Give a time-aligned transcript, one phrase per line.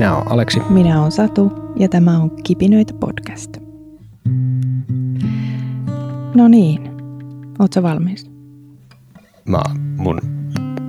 [0.00, 0.60] Minä olen Aleksi.
[0.70, 3.56] Minä olen Satu ja tämä on Kipinöitä podcast.
[6.34, 6.90] No niin,
[7.58, 8.30] ootko valmis?
[9.44, 9.60] Mä,
[9.96, 10.20] mun,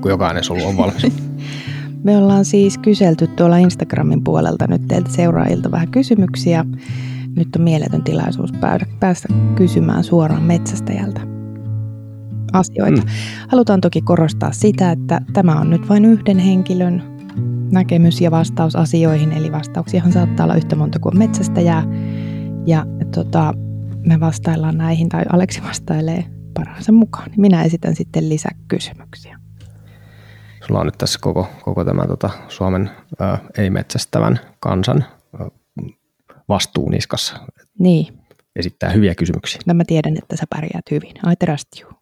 [0.01, 1.07] kun jokainen sulu on valmis.
[2.03, 6.65] Me ollaan siis kyselty tuolla Instagramin puolelta nyt teiltä seuraajilta vähän kysymyksiä.
[7.35, 8.51] Nyt on mieletön tilaisuus
[8.99, 11.21] päästä kysymään suoraan metsästäjältä
[12.53, 13.01] asioita.
[13.01, 13.07] Mm.
[13.47, 17.10] Halutaan toki korostaa sitä, että tämä on nyt vain yhden henkilön
[17.71, 21.83] näkemys ja vastaus asioihin, eli vastauksiahan saattaa olla yhtä monta kuin metsästäjää.
[22.65, 22.85] Ja
[23.15, 23.53] tota,
[24.05, 27.31] me vastaillaan näihin, tai Aleksi vastailee parhaansa mukaan.
[27.37, 29.39] Minä esitän sitten lisäkysymyksiä.
[30.67, 32.89] Sulla on nyt tässä koko, koko tämä tota, Suomen
[33.21, 35.05] ä, ei-metsästävän kansan
[35.41, 35.47] ä,
[36.49, 37.35] vastuu niskassa.
[37.79, 38.17] Niin.
[38.55, 39.61] Esittää hyviä kysymyksiä.
[39.65, 41.11] No mä tiedän, että sä pärjäät hyvin.
[41.31, 41.93] I trust you.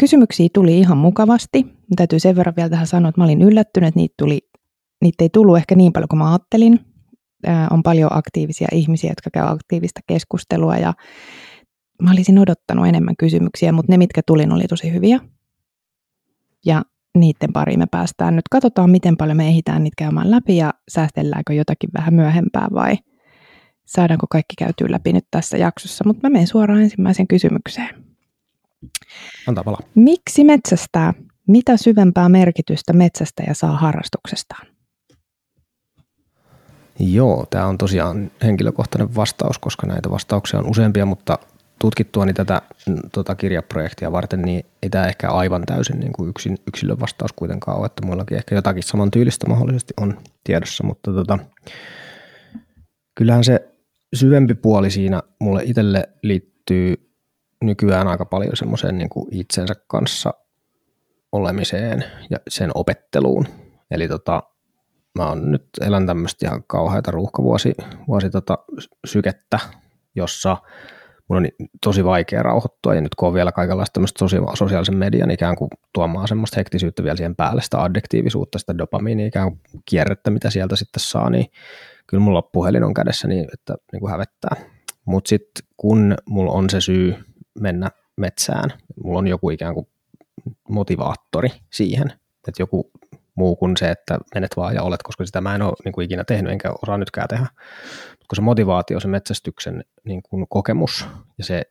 [0.00, 1.62] Kysymyksiä tuli ihan mukavasti.
[1.62, 4.40] Mä täytyy sen verran vielä tähän sanoa, että mä olin yllättynyt, että niitä, tuli,
[5.02, 6.80] niitä ei tullut ehkä niin paljon kuin mä ajattelin.
[7.46, 10.94] Ää, on paljon aktiivisia ihmisiä, jotka käy aktiivista keskustelua ja
[12.02, 15.20] mä olisin odottanut enemmän kysymyksiä, mutta ne, mitkä tuli, oli tosi hyviä.
[16.66, 16.82] Ja
[17.18, 18.48] niiden pariin me päästään nyt.
[18.50, 22.96] Katsotaan, miten paljon me ehditään niitä käymään läpi ja säästelläänkö jotakin vähän myöhempää vai
[23.86, 26.04] saadaanko kaikki käytyä läpi nyt tässä jaksossa.
[26.06, 28.09] Mutta mä menen suoraan ensimmäiseen kysymykseen.
[29.46, 29.80] Antaa palaa.
[29.94, 31.14] Miksi metsästää?
[31.48, 34.66] Mitä syvempää merkitystä metsästäjä saa harrastuksestaan?
[36.98, 41.38] Joo, tämä on tosiaan henkilökohtainen vastaus, koska näitä vastauksia on useampia, mutta
[41.80, 42.62] tutkittuani tätä
[43.12, 47.78] tota kirjaprojektia varten, niin ei tämä ehkä aivan täysin niin kuin yksin, yksilön vastaus kuitenkaan
[47.78, 51.38] ole, että muillakin ehkä jotakin samantyylistä mahdollisesti on tiedossa, mutta tota,
[53.14, 53.68] kyllähän se
[54.14, 57.09] syvempi puoli siinä mulle itselle liittyy
[57.62, 60.34] nykyään aika paljon semmoiseen niin kuin itsensä kanssa
[61.32, 63.46] olemiseen ja sen opetteluun.
[63.90, 64.42] Eli tota,
[65.18, 67.74] mä oon nyt elän tämmöistä ihan kauheita ruuhkavuosi
[68.08, 68.58] vuosi tota,
[69.06, 69.58] sykettä,
[70.14, 70.56] jossa
[71.28, 71.46] mun on
[71.84, 74.24] tosi vaikea rauhoittua, ja nyt kun on vielä kaikenlaista tämmöistä
[74.54, 79.48] sosiaalisen median ikään kuin tuomaan semmoista hektisyyttä vielä siihen päälle, sitä addiktiivisuutta, sitä dopamiinia ikään
[79.48, 81.46] kuin kierrettä, mitä sieltä sitten saa, niin
[82.06, 84.56] kyllä mulla puhelin on kädessä niin, että niin kuin hävettää.
[85.04, 87.16] Mutta sitten kun mulla on se syy
[87.60, 88.70] mennä metsään.
[89.04, 89.88] Mulla on joku ikään kuin
[90.68, 92.08] motivaattori siihen,
[92.48, 92.90] että joku
[93.34, 96.04] muu kuin se, että menet vaan ja olet, koska sitä mä en ole niin kuin
[96.04, 97.46] ikinä tehnyt, enkä osaa nytkään tehdä.
[98.28, 101.06] Kun se motivaatio, se metsästyksen niin kuin kokemus
[101.38, 101.62] ja se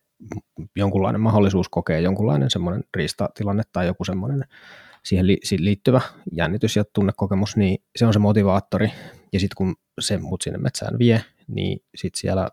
[0.76, 4.46] jonkunlainen mahdollisuus kokea jonkunlainen semmoinen riistatilanne tai joku semmoinen
[5.04, 5.28] siihen
[5.60, 6.02] liittyvä
[6.32, 8.92] jännitys ja tunnekokemus, niin se on se motivaattori.
[9.34, 12.50] Ja sitten kun se mut sinne metsään vie, niin sitten siellä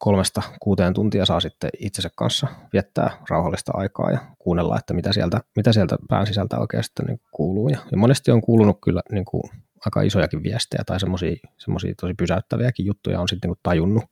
[0.00, 5.40] kolmesta kuuteen tuntia saa sitten itsensä kanssa viettää rauhallista aikaa ja kuunnella, että mitä sieltä,
[5.56, 7.68] mitä sieltä pään sisältä oikeasti niin kuuluu.
[7.68, 9.42] Ja, ja monesti on kuulunut kyllä niin kuin
[9.86, 14.04] aika isojakin viestejä tai semmoisia tosi pysäyttäviäkin juttuja on sitten niin kuin tajunnut,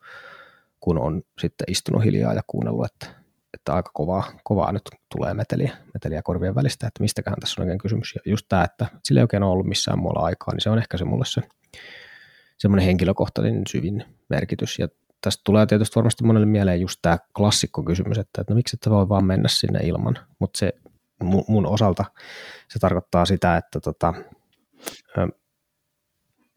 [0.80, 3.06] kun on sitten istunut hiljaa ja kuunnellut, että,
[3.54, 4.82] että aika kovaa, kovaa nyt
[5.16, 8.14] tulee meteliä, meteliä korvien välistä, että mistäköhän tässä on oikein kysymys.
[8.14, 10.78] Ja just tämä, että sillä ei oikein ole ollut missään muualla aikaa, niin se on
[10.78, 11.42] ehkä se mulle se
[12.58, 14.78] semmoinen henkilökohtainen syvin merkitys.
[14.78, 14.88] Ja
[15.20, 19.08] tästä tulee tietysti varmasti monelle mieleen just tämä klassikkokysymys, että, että no miksi et voi
[19.08, 20.72] vaan mennä sinne ilman, mutta se
[21.22, 22.04] mun, mun osalta
[22.68, 24.14] se tarkoittaa sitä, että tota,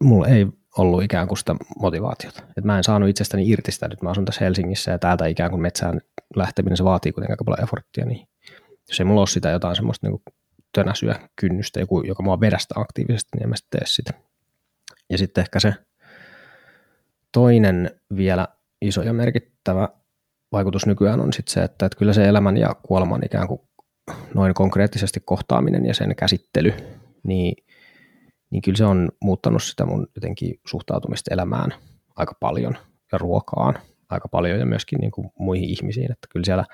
[0.04, 0.46] mulla ei
[0.78, 2.42] ollut ikään kuin sitä motivaatiota.
[2.56, 5.50] Et mä en saanut itsestäni irti sitä, nyt mä asun tässä Helsingissä ja täältä ikään
[5.50, 6.00] kuin metsään
[6.36, 8.28] lähteminen, se vaatii kuitenkin aika paljon efforttia, niin
[8.88, 10.22] jos ei mulla ole sitä jotain semmoista niin
[10.74, 14.12] tönäsyä, kynnystä, joku, joka mua vedästä aktiivisesti, niin en mä sitten tee sitä.
[15.10, 15.74] Ja sitten ehkä se
[17.32, 18.48] toinen vielä
[18.80, 19.88] iso ja merkittävä
[20.52, 23.60] vaikutus nykyään on sitten se, että, että kyllä se elämän ja kuoleman ikään kuin
[24.34, 26.74] noin konkreettisesti kohtaaminen ja sen käsittely,
[27.22, 27.54] niin,
[28.50, 31.74] niin kyllä se on muuttanut sitä mun jotenkin suhtautumista elämään
[32.16, 32.76] aika paljon
[33.12, 33.74] ja ruokaan
[34.10, 36.64] aika paljon ja myöskin niin kuin muihin ihmisiin, että kyllä siellä,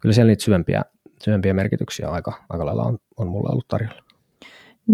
[0.00, 0.82] kyllä siellä niitä syvempiä,
[1.24, 4.02] syvempiä merkityksiä aika, aika lailla on, on mulle ollut tarjolla.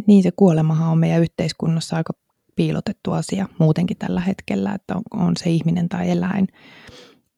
[0.06, 2.12] Niin se kuolemahan on meidän yhteiskunnassa aika
[2.60, 6.48] piilotettu asia muutenkin tällä hetkellä, että on, on se ihminen tai eläin,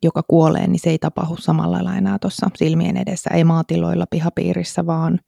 [0.03, 4.87] joka kuolee, niin se ei tapahdu samalla lailla enää tuossa silmien edessä, ei maatiloilla pihapiirissä,
[4.87, 5.19] vaan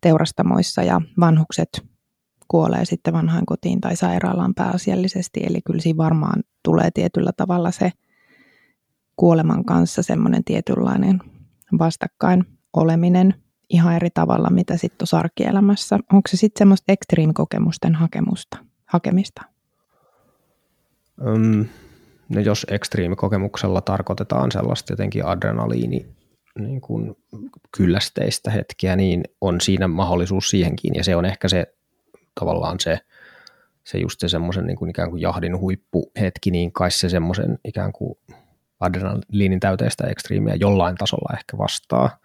[0.00, 1.68] teurastamoissa ja vanhukset
[2.48, 7.90] kuolee sitten vanhaan kotiin tai sairaalaan pääasiallisesti, eli kyllä siinä varmaan tulee tietyllä tavalla se
[9.16, 11.20] kuoleman kanssa semmoinen tietynlainen
[11.78, 12.44] vastakkain
[12.76, 13.34] oleminen
[13.70, 15.98] ihan eri tavalla, mitä sitten on arkielämässä.
[16.12, 18.71] Onko se sitten semmoista ekstriimikokemusten hakemusta?
[18.92, 19.42] Hakemista?
[21.26, 21.66] Um,
[22.28, 26.06] no jos ekstriimikokemuksella tarkoitetaan sellaista jotenkin adrenaliini
[26.58, 27.16] niin kuin
[27.76, 31.74] kyllästeistä hetkiä, niin on siinä mahdollisuus siihenkin, ja se on ehkä se
[32.40, 32.98] tavallaan se,
[33.84, 37.92] se just se semmoisen niin kuin ikään kuin jahdin huippuhetki, niin kai se semmoisen ikään
[37.92, 38.18] kuin
[38.80, 42.18] adrenaliinin täyteistä ekstriimiä jollain tasolla ehkä vastaa,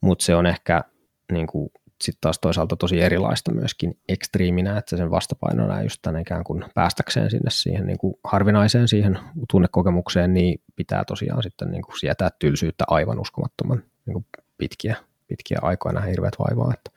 [0.00, 0.84] mutta se on ehkä
[1.32, 1.70] niin kuin
[2.04, 7.30] sitten taas toisaalta tosi erilaista myöskin ekstriiminä, että sen vastapainona just tämän ikään kuin päästäkseen
[7.30, 9.18] sinne siihen niin kuin harvinaiseen siihen
[9.50, 14.26] tunnekokemukseen, niin pitää tosiaan sitten niin kuin sietää tylsyyttä aivan uskomattoman niin kuin
[14.58, 14.96] pitkiä,
[15.26, 16.72] pitkiä aikoina hirveät vaivaa.
[16.74, 16.90] Että,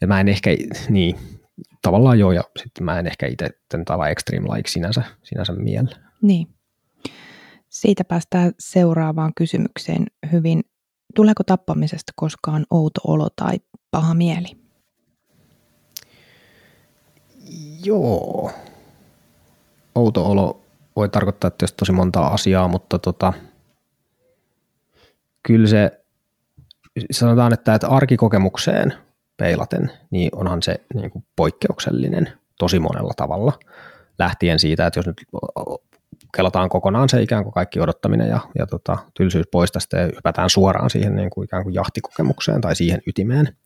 [0.00, 0.50] ja mä en ehkä,
[0.88, 1.18] niin
[1.82, 5.96] tavallaan joo, ja sitten mä en ehkä itse tämän tavan extreme like sinänsä, sinänsä miellä.
[6.22, 6.48] Niin.
[7.68, 10.60] Siitä päästään seuraavaan kysymykseen hyvin.
[11.14, 13.56] Tuleeko tappamisesta koskaan outo olo tai
[13.92, 14.56] paha mieli?
[17.84, 18.50] Joo.
[19.94, 20.60] Outo olo
[20.96, 23.32] voi tarkoittaa tietysti tosi montaa asiaa, mutta tota,
[25.42, 26.04] kyllä se,
[27.10, 28.94] sanotaan, että, että arkikokemukseen
[29.36, 33.52] peilaten, niin onhan se niin kuin poikkeuksellinen tosi monella tavalla.
[34.18, 35.22] Lähtien siitä, että jos nyt
[36.36, 40.50] kelataan kokonaan se ikään kuin kaikki odottaminen ja, ja tota, tylsyys pois tästä ja hypätään
[40.50, 43.56] suoraan siihen niin kuin ikään kuin jahtikokemukseen tai siihen ytimeen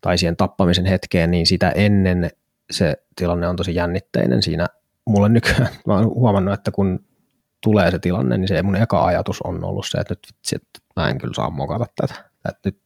[0.00, 2.30] tai siihen tappamisen hetkeen, niin sitä ennen
[2.70, 4.66] se tilanne on tosi jännitteinen siinä.
[5.04, 7.04] Mulle nykyään, mä oon huomannut, että kun
[7.62, 10.78] tulee se tilanne, niin se mun eka ajatus on ollut se, että nyt vitsi, että
[10.96, 12.14] mä en kyllä saa mokata tätä.
[12.48, 12.80] Että nyt,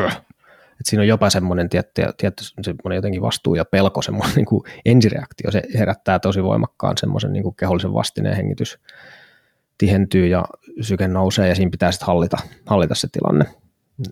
[0.00, 0.20] öh,
[0.80, 4.62] että siinä on jopa semmoinen tietty, tietty semmoinen jotenkin vastuu ja pelko, semmoinen niin kuin
[4.84, 8.78] ensireaktio, se herättää tosi voimakkaan semmoisen niin kuin kehollisen vastineen hengitys.
[9.78, 10.44] Tihentyy ja
[10.80, 12.36] syke nousee ja siinä pitää sitten hallita,
[12.66, 13.44] hallita se tilanne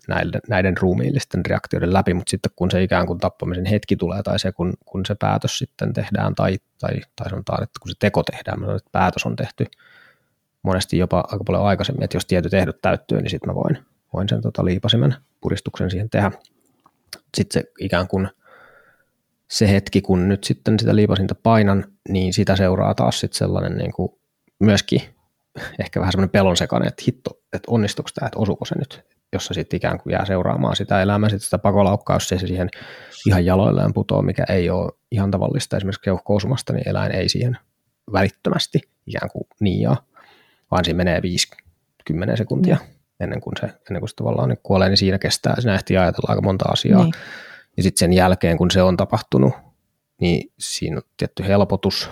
[0.09, 4.39] näiden, näiden ruumiillisten reaktioiden läpi, mutta sitten kun se ikään kuin tappamisen hetki tulee tai
[4.39, 8.23] se kun, kun se päätös sitten tehdään tai, tai, tai sanotaan, että kun se teko
[8.23, 9.67] tehdään, sanon, että päätös on tehty
[10.63, 13.79] monesti jopa aika paljon aikaisemmin, että jos tietyt ehdot täyttyy, niin sitten mä voin,
[14.13, 16.31] voin sen tota liipasimen puristuksen siihen tehdä
[17.37, 18.29] sitten se ikään kuin
[19.51, 23.93] se hetki, kun nyt sitten sitä liipasinta painan, niin sitä seuraa taas sitten sellainen niin
[23.93, 24.13] kuin
[24.61, 25.03] myöskin
[25.81, 29.55] ehkä vähän semmoinen pelon sekainen, että hitto, että onnistuuko tämä, että osuuko se nyt, jossa
[29.55, 32.69] sitten ikään kuin jää seuraamaan sitä elämää, sitten sitä pakolaukkaa, jos se siihen
[33.27, 37.59] ihan jaloilleen putoaa, mikä ei ole ihan tavallista esimerkiksi keuhkousumasta, niin eläin ei siihen
[38.13, 40.07] välittömästi ikään kuin niijaa,
[40.71, 42.77] vaan siinä menee 50 sekuntia.
[42.77, 45.97] Mm ennen kuin se, ennen kuin se tavallaan niin kuolee, niin siinä kestää, siinä ehtii
[45.97, 47.03] ajatella aika monta asiaa.
[47.03, 47.15] Niin.
[47.77, 49.53] Ja sitten sen jälkeen, kun se on tapahtunut,
[50.21, 52.11] niin siinä on tietty helpotus,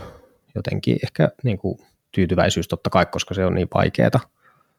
[0.54, 1.78] jotenkin ehkä niin kuin
[2.12, 4.20] tyytyväisyys totta kai, koska se on niin vaikeaa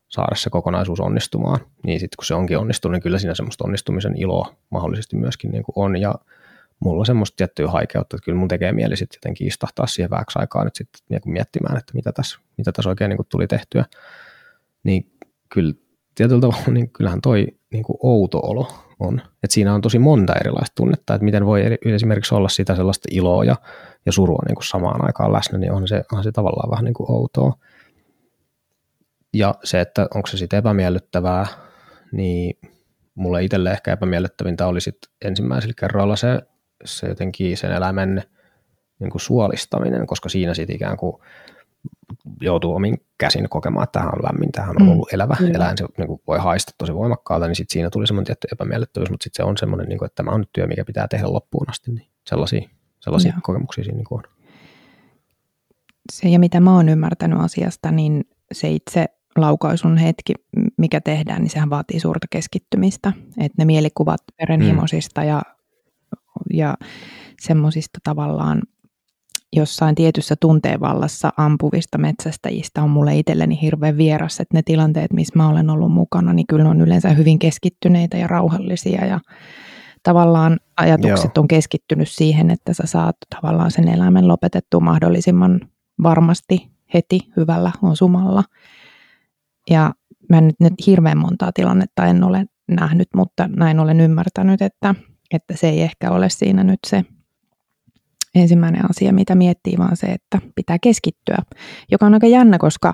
[0.07, 1.59] saada se kokonaisuus onnistumaan.
[1.83, 5.63] Niin sitten kun se onkin onnistunut, niin kyllä siinä semmoista onnistumisen iloa mahdollisesti myöskin niin
[5.63, 6.01] kuin on.
[6.01, 6.15] Ja
[6.79, 10.39] mulla on semmoista tiettyä haikeutta, että kyllä mun tekee mieli sitten jotenkin istahtaa siihen vähäksi
[10.39, 13.85] aikaa nyt sitten niin miettimään, että mitä tässä, mitä tässä oikein niin kuin tuli tehtyä.
[14.83, 15.11] Niin
[15.49, 15.73] kyllä
[16.15, 18.67] tietyllä tavalla niin kyllähän toi niin kuin outo olo
[18.99, 19.21] on.
[19.43, 23.43] Et siinä on tosi monta erilaista tunnetta, että miten voi esimerkiksi olla sitä sellaista iloa
[23.43, 23.55] ja,
[24.05, 26.93] ja surua niin kuin samaan aikaan läsnä, niin on se, on se tavallaan vähän niin
[26.93, 27.53] kuin outoa.
[29.33, 31.47] Ja se, että onko se sitten epämiellyttävää,
[32.11, 32.57] niin
[33.15, 36.41] mulle itselle ehkä epämiellyttävintä oli sitten ensimmäisellä kerralla se,
[36.85, 38.23] se jotenkin sen eläimen
[38.99, 41.15] niin kuin suolistaminen, koska siinä sitten ikään kuin
[42.41, 44.91] joutuu omin käsin kokemaan, että tähän on lämmin, tähän on mm.
[44.91, 45.55] ollut elävä mm.
[45.55, 49.09] eläin, se niin kuin voi haista tosi voimakkaalta, niin sit siinä tuli semmoinen tietty epämiellyttävyys,
[49.09, 51.33] mutta sitten se on semmoinen, niin kuin, että tämä on nyt työ, mikä pitää tehdä
[51.33, 52.69] loppuun asti, niin sellaisia,
[52.99, 53.39] sellaisia Joo.
[53.43, 54.23] kokemuksia siinä niin on.
[56.13, 59.05] Se ja mitä mä oon ymmärtänyt asiasta, niin se itse
[59.37, 60.33] laukaisun hetki,
[60.77, 63.13] mikä tehdään, niin sehän vaatii suurta keskittymistä.
[63.37, 65.27] Että ne mielikuvat verenhimoisista mm.
[65.27, 65.41] ja,
[66.53, 66.77] ja
[67.41, 68.61] semmoisista tavallaan
[69.55, 75.49] jossain tietyssä tunteenvallassa ampuvista metsästäjistä on mulle itselleni hirveän vieras, että ne tilanteet, missä mä
[75.49, 79.19] olen ollut mukana, niin kyllä on yleensä hyvin keskittyneitä ja rauhallisia ja
[80.03, 81.41] tavallaan ajatukset Joo.
[81.41, 85.61] on keskittynyt siihen, että sä saat tavallaan sen eläimen lopetettua mahdollisimman
[86.03, 88.43] varmasti heti hyvällä osumalla.
[89.69, 89.93] Ja
[90.29, 94.95] mä nyt, nyt hirveän montaa tilannetta en ole nähnyt, mutta näin olen ymmärtänyt, että,
[95.33, 97.05] että se ei ehkä ole siinä nyt se
[98.35, 101.37] ensimmäinen asia, mitä miettii, vaan se, että pitää keskittyä,
[101.91, 102.93] joka on aika jännä, koska,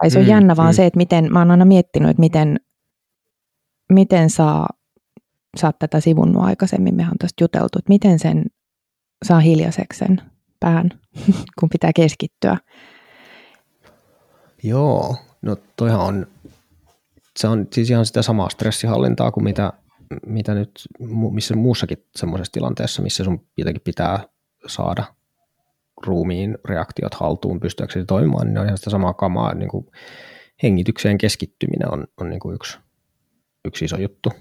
[0.00, 0.76] tai se on mm, jännä vaan mm.
[0.76, 2.60] se, että miten, mä oon aina miettinyt, että miten,
[3.92, 4.66] miten saa,
[5.56, 8.44] saa tätä sivunnut aikaisemmin, mehän on tästä juteltu, että miten sen
[9.24, 10.20] saa hiljaiseksi sen
[10.60, 10.90] pään,
[11.60, 12.56] kun pitää keskittyä.
[14.62, 16.26] Joo, no toihan on,
[17.38, 19.72] se on siis ihan sitä samaa stressihallintaa kuin mitä,
[20.26, 20.70] mitä nyt
[21.32, 24.24] missä muussakin semmoisessa tilanteessa, missä sun jotenkin pitää
[24.68, 25.04] saada
[26.06, 29.54] ruumiin reaktiot haltuun pystyäksesi toimimaan, niin ne on ihan sitä samaa kamaa.
[29.54, 29.86] Niin kuin
[30.62, 32.78] hengitykseen keskittyminen on, on niin kuin yksi,
[33.64, 34.32] yksi iso juttu.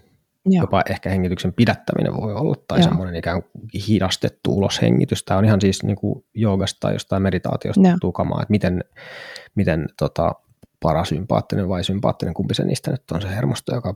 [0.50, 0.64] Joo.
[0.64, 2.88] jopa ehkä hengityksen pidättäminen voi olla, tai Joo.
[2.88, 5.24] semmoinen ikään kuin hidastettu uloshengitys.
[5.24, 8.84] Tämä on ihan siis niin kuin joogasta tai jostain meditaatiosta tuttuu kamaa, että miten,
[9.56, 10.36] miten tota,
[10.80, 13.96] parasympaattinen vai sympaattinen, kumpi se niistä nyt on se hermosto, joka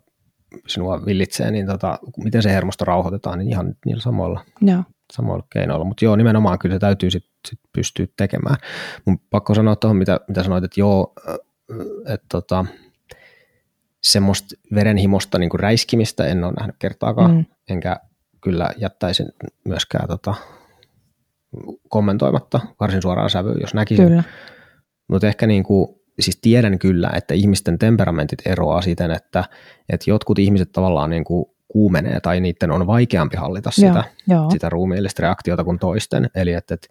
[0.67, 4.83] sinua villitsee, niin tota, miten se hermosto rauhoitetaan, niin ihan niillä samoilla, Joo.
[5.13, 5.85] Samoilla keinoilla.
[5.85, 8.57] Mutta joo, nimenomaan kyllä se täytyy sitten sit pystyä tekemään.
[9.05, 11.13] Mun pakko sanoa tuohon, mitä, mitä sanoit, että joo,
[12.05, 12.65] että tota,
[14.03, 17.45] semmoista verenhimosta niin kuin räiskimistä en ole nähnyt kertaakaan, mm.
[17.69, 17.99] enkä
[18.41, 19.27] kyllä jättäisin
[19.65, 20.33] myöskään tota,
[21.89, 24.07] kommentoimatta varsin suoraan sävyyn, jos näkisin.
[24.07, 24.23] Kyllä.
[25.07, 25.87] Mutta ehkä niin kuin,
[26.19, 29.43] siis tiedän kyllä, että ihmisten temperamentit eroaa siten, että,
[29.89, 34.69] että jotkut ihmiset tavallaan niin kuin kuumenee tai niiden on vaikeampi hallita sitä, joo, sitä
[34.69, 36.29] ruumiillista reaktiota kuin toisten.
[36.35, 36.87] Eli että, että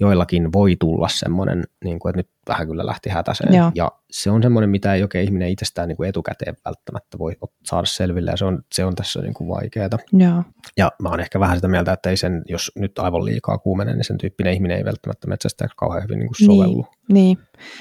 [0.00, 3.54] joillakin voi tulla semmoinen, niin kuin, että nyt vähän kyllä lähti hätäseen.
[3.54, 3.72] Joo.
[3.74, 7.86] Ja se on semmoinen, mitä ei oikein ihminen itsestään niin kuin etukäteen välttämättä voi saada
[7.86, 9.88] selville, ja se on, se on tässä niin kuin vaikeaa.
[10.12, 10.42] Joo.
[10.76, 13.94] Ja mä oon ehkä vähän sitä mieltä, että ei sen, jos nyt aivan liikaa kuumene,
[13.94, 16.86] niin sen tyyppinen ihminen ei välttämättä metsästä kauhean hyvin niin kuin sovellu.
[17.12, 17.38] Niin,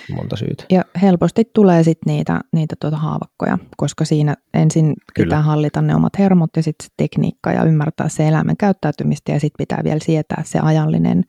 [0.07, 0.15] niin.
[0.15, 0.63] Monta syytä.
[0.69, 5.25] Ja helposti tulee sitten niitä, niitä tuota haavakkoja, koska siinä ensin Kyllä.
[5.25, 9.39] pitää hallita ne omat hermot ja sitten se tekniikka ja ymmärtää se elämän käyttäytymistä ja
[9.39, 11.23] sitten pitää vielä sietää se ajallinen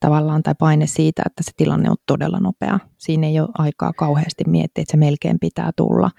[0.00, 2.78] tavallaan tai paine siitä, että se tilanne on todella nopea.
[2.98, 6.10] Siinä ei ole aikaa kauheasti miettiä, että se melkein pitää tulla.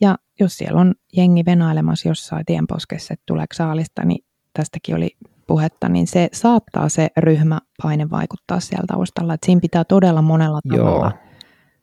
[0.00, 5.10] Ja jos siellä on jengi venailemassa jossain tienposkessa, että tuleeko saalista, niin tästäkin oli
[5.46, 9.34] puhetta, niin se saattaa se ryhmäpaine vaikuttaa sieltä taustalla.
[9.34, 11.32] Että siinä pitää todella monella tavalla Joo.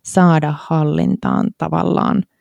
[0.03, 2.23] saada hallintaan tavallaan–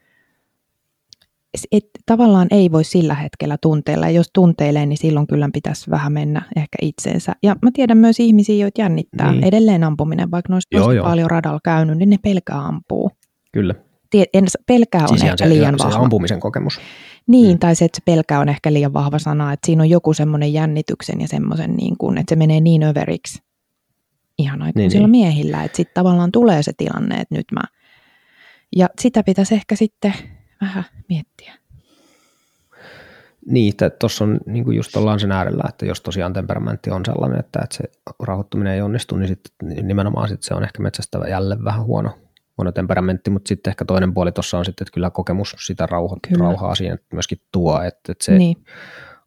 [1.72, 6.12] et, tavallaan ei voi sillä hetkellä tunteilla, ja jos tunteilee, niin silloin kyllä pitäisi vähän
[6.12, 7.32] mennä ehkä itseensä.
[7.42, 9.44] Ja mä tiedän myös ihmisiä, joita jännittää niin.
[9.44, 13.10] edelleen ampuminen, vaikka ne olisi tosi joo, paljon radalla käynyt, niin ne pelkää ampuu.
[13.52, 13.74] Kyllä.
[14.10, 15.92] Tie, en, pelkää on siis ehkä se, liian vahva.
[15.92, 16.80] Se ampumisen kokemus.
[17.26, 17.58] Niin, mm.
[17.58, 20.52] tai se, että se pelkää on ehkä liian vahva sana, että siinä on joku semmoinen
[20.52, 23.38] jännityksen ja semmoisen, niin kuin, että se menee niin överiksi
[24.38, 25.24] ihan aikuisilla niin, niin.
[25.24, 27.60] miehillä, että sitten tavallaan tulee se tilanne, että nyt mä...
[28.76, 30.14] Ja sitä pitäisi ehkä sitten
[30.60, 31.54] vähän miettiä.
[33.46, 37.04] Niin, että tuossa on niin kuin just ollaan sen äärellä, että jos tosiaan temperamentti on
[37.04, 37.84] sellainen, että, että se
[38.22, 42.10] rauhoittuminen ei onnistu, niin sitten nimenomaan sit se on ehkä metsästävä jälleen vähän huono,
[42.58, 46.16] huono temperamentti, mutta sitten ehkä toinen puoli tuossa on sitten, että kyllä kokemus sitä rauha,
[46.38, 48.64] rauhaa siihen myöskin tuo, että, että se niin.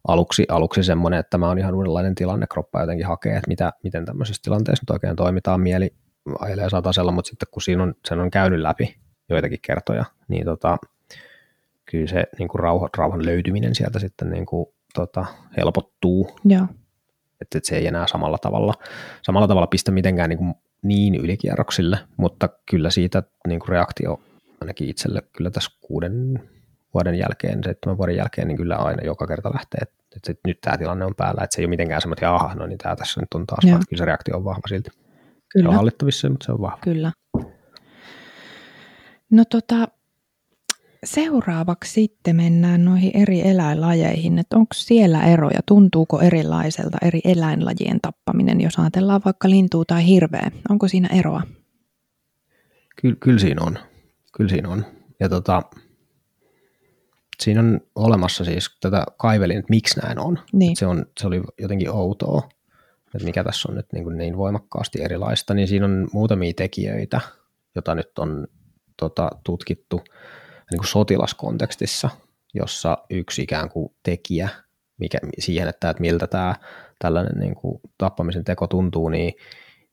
[0.08, 4.04] aluksi, aluksi semmoinen, että tämä on ihan uudenlainen tilanne, kroppa jotenkin hakee, että mitä, miten
[4.04, 5.94] tämmöisessä tilanteessa nyt oikein toimitaan, mieli
[6.38, 8.96] ajelee satasella, mutta sitten kun siinä on, sen on käynyt läpi
[9.28, 10.78] joitakin kertoja, niin tota,
[11.90, 16.30] kyllä se niin kuin rauha, rauhan löytyminen sieltä sitten niin kuin, tota, helpottuu.
[16.44, 16.62] Joo.
[17.40, 18.74] Että, että se ei enää samalla tavalla,
[19.22, 24.20] samalla tavalla pistä mitenkään niin, kuin niin ylikierroksille, mutta kyllä siitä niin kuin reaktio
[24.60, 26.42] ainakin itselle kyllä tässä kuuden
[26.94, 30.78] vuoden jälkeen, seitsemän vuoden jälkeen, niin kyllä aina joka kerta lähtee, että, että nyt tämä
[30.78, 33.20] tilanne on päällä, että se ei ole mitenkään semmoinen, että aha, no niin tämä tässä
[33.20, 33.72] nyt on taas, Joo.
[33.72, 34.90] vaan kyllä se reaktio on vahva silti.
[35.48, 35.64] Kyllä.
[35.64, 36.78] Se on hallittavissa, mutta se on vahva.
[36.84, 37.12] Kyllä.
[39.30, 39.88] No tota,
[41.04, 48.60] Seuraavaksi sitten mennään noihin eri eläinlajeihin, että onko siellä eroja, tuntuuko erilaiselta eri eläinlajien tappaminen,
[48.60, 51.42] jos ajatellaan vaikka lintua tai hirveä, onko siinä eroa?
[53.00, 53.78] Kyllä, kyllä siinä on,
[54.36, 54.84] kyllä siinä on.
[55.20, 55.62] Ja tota,
[57.42, 60.38] siinä on olemassa siis, tätä kaivelin, että miksi näin on.
[60.52, 60.76] Niin.
[60.76, 62.48] Se, on se oli jotenkin outoa,
[63.14, 67.20] että mikä tässä on nyt niin, niin voimakkaasti erilaista, niin siinä on muutamia tekijöitä,
[67.74, 68.46] joita nyt on
[68.96, 70.00] tota, tutkittu–
[70.70, 72.10] niin kuin sotilaskontekstissa,
[72.54, 74.48] jossa yksi ikään kuin tekijä
[75.00, 76.54] mikä, siihen, että, että miltä tämä
[76.98, 79.34] tällainen niin kuin tappamisen teko tuntuu, niin,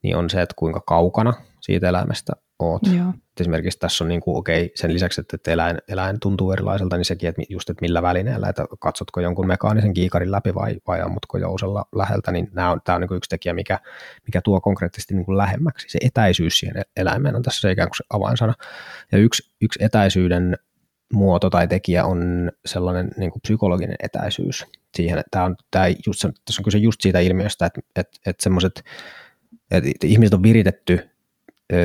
[0.03, 2.81] niin on se, että kuinka kaukana siitä eläimestä oot.
[2.97, 3.13] Joo.
[3.39, 7.29] Esimerkiksi tässä on niin kuin, okei, sen lisäksi, että eläin, eläin tuntuu erilaiselta, niin sekin,
[7.29, 11.85] että just, että millä välineellä, että katsotko jonkun mekaanisen kiikarin läpi vai, vai ammutko jousella
[11.95, 13.79] läheltä, niin nämä on, tämä on niin kuin yksi tekijä, mikä,
[14.27, 15.89] mikä tuo konkreettisesti niin kuin lähemmäksi.
[15.89, 18.53] Se etäisyys siihen eläimeen on tässä se ikään kuin se avainsana.
[19.11, 20.57] Ja yksi, yksi etäisyyden
[21.13, 26.21] muoto tai tekijä on sellainen niin kuin psykologinen etäisyys siihen, että tämä on, tämä just,
[26.21, 28.83] tässä on kyse just siitä ilmiöstä, että, että, että semmoiset,
[29.71, 31.09] että ihmiset on viritetty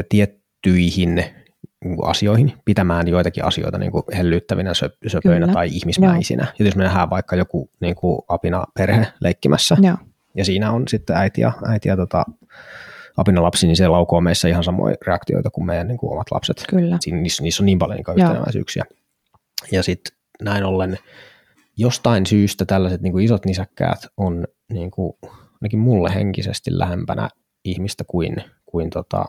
[0.09, 1.14] tiettyihin
[1.85, 4.75] niin asioihin, pitämään joitakin asioita niin kuin hellyttävinä,
[5.07, 5.52] söpöinä Kyllä.
[5.52, 6.47] tai ihmismäisinä.
[6.59, 9.97] Ja jos me nähdään vaikka joku niin kuin apina perhe leikkimässä, Joo.
[10.35, 12.25] ja siinä on sitten äiti ja, äiti ja tota,
[13.17, 16.64] apina lapsi, niin se laukoo meissä ihan samoja reaktioita kuin meidän niin kuin omat lapset.
[16.69, 16.97] Kyllä.
[17.00, 18.85] Siinä, niissä, niissä on niin paljon niin yhtenäväisyyksiä.
[19.73, 20.99] Ja sitten näin ollen
[21.76, 25.12] jostain syystä tällaiset niin kuin isot nisäkkäät on niin kuin,
[25.62, 27.28] ainakin mulle henkisesti lähempänä
[27.64, 29.25] ihmistä kuin, kuin tota,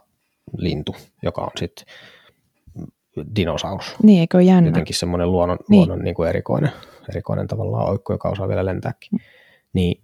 [0.58, 1.86] lintu, joka on sitten
[3.36, 3.96] dinosaurus.
[4.04, 4.70] Niin, eikö jännä?
[4.70, 5.78] Jotenkin semmoinen luonnon, niin.
[5.78, 6.72] luonnon niin kuin erikoinen,
[7.10, 9.20] erikoinen tavallaan oikku, joka osaa vielä lentääkin.
[9.74, 10.04] Niin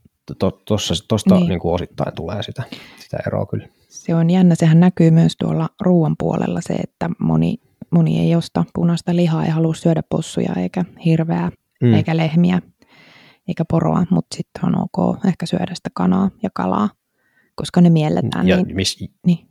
[0.65, 0.93] tuosta
[1.29, 1.49] to, niin.
[1.49, 2.63] niin kuin osittain tulee sitä,
[2.99, 3.67] sitä eroa kyllä.
[3.87, 7.57] Se on jännä, sehän näkyy myös tuolla ruoan puolella se, että moni,
[7.91, 11.93] moni ei osta punaista lihaa ja halua syödä possuja eikä hirveää mm.
[11.93, 12.61] eikä lehmiä
[13.47, 16.89] eikä poroa, mutta sitten on ok ehkä syödä sitä kanaa ja kalaa,
[17.55, 19.47] koska ne mielletään ja niin, mis, niin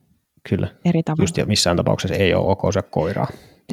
[0.48, 0.68] kyllä.
[0.84, 1.22] eri tavalla.
[1.22, 3.26] Just ja missään tapauksessa ei ole ok syödä koiraa.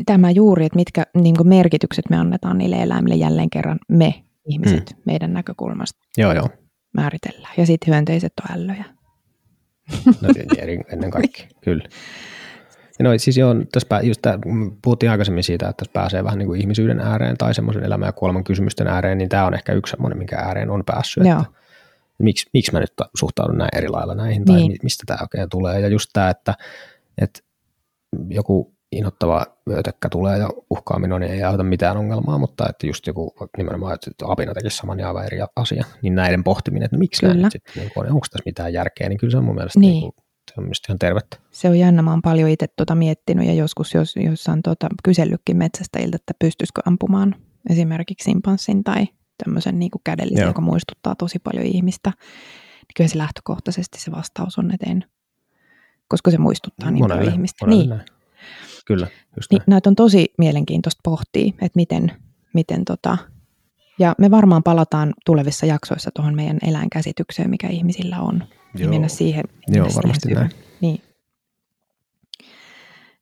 [0.05, 5.01] Tämä juuri, että mitkä niin merkitykset me annetaan niille eläimille jälleen kerran me ihmiset mm.
[5.05, 5.99] meidän näkökulmasta.
[6.17, 6.49] Joo, joo.
[6.93, 7.53] Määritellään.
[7.57, 8.85] Ja sitten hyönteiset on ällöjä.
[10.21, 10.29] No,
[10.91, 11.83] ennen kaikkea, kyllä.
[12.99, 14.39] Ja no siis joo, tässä just tämä,
[14.81, 18.13] puhuttiin aikaisemmin siitä, että tässä pääsee vähän niin kuin ihmisyyden ääreen tai semmoisen elämän ja
[18.13, 21.25] kuoleman kysymysten ääreen, niin tämä on ehkä yksi semmoinen, minkä ääreen on päässyt.
[21.25, 21.41] Joo.
[21.41, 24.71] Että miksi, miksi mä nyt suhtaudun näin eri lailla näihin, niin.
[24.71, 25.79] tai mistä tämä oikein tulee.
[25.79, 26.53] Ja just tämä, että,
[27.21, 27.39] että
[28.29, 33.07] joku inhottava vyötekkä tulee ja uhkaa minua, niin ei auta mitään ongelmaa, mutta että just
[33.07, 37.21] joku nimenomaan, että apina tekisi saman ja aivan eri asia, niin näiden pohtiminen, että miksi
[37.21, 37.33] kyllä.
[37.33, 39.91] näin sitten, niin on, onko tässä mitään järkeä, niin kyllä se on mun mielestä niin.
[39.91, 41.37] Niin kuin, se on ihan tervettä.
[41.51, 45.57] Se on jännä, mä oon paljon itse tuota miettinyt ja joskus jos, jossain tuota, kysellytkin
[45.57, 47.35] metsästäjiltä, että pystyisikö ampumaan
[47.69, 49.07] esimerkiksi simpanssin tai
[49.43, 50.49] tämmöisen niin kädellisen, Joo.
[50.49, 55.05] joka muistuttaa tosi paljon ihmistä, niin kyllä se lähtökohtaisesti se vastaus on, että en,
[56.07, 57.65] koska se muistuttaa niin monelle, paljon ihmistä.
[57.65, 57.89] Monelle niin.
[57.89, 58.05] Näin.
[58.85, 62.11] Kyllä, just niin, näitä on tosi mielenkiintoista pohtia, että miten,
[62.53, 63.17] miten tota,
[63.99, 68.43] ja me varmaan palataan tulevissa jaksoissa tuohon meidän eläinkäsitykseen, mikä ihmisillä on.
[68.75, 68.87] Joo.
[68.87, 69.43] Ja mennä siihen.
[69.67, 70.51] Joo, varmasti näin.
[70.81, 71.01] Niin.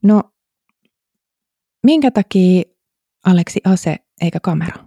[0.03, 0.23] No,
[1.83, 2.63] minkä takia
[3.25, 4.85] Aleksi ase eikä kamera?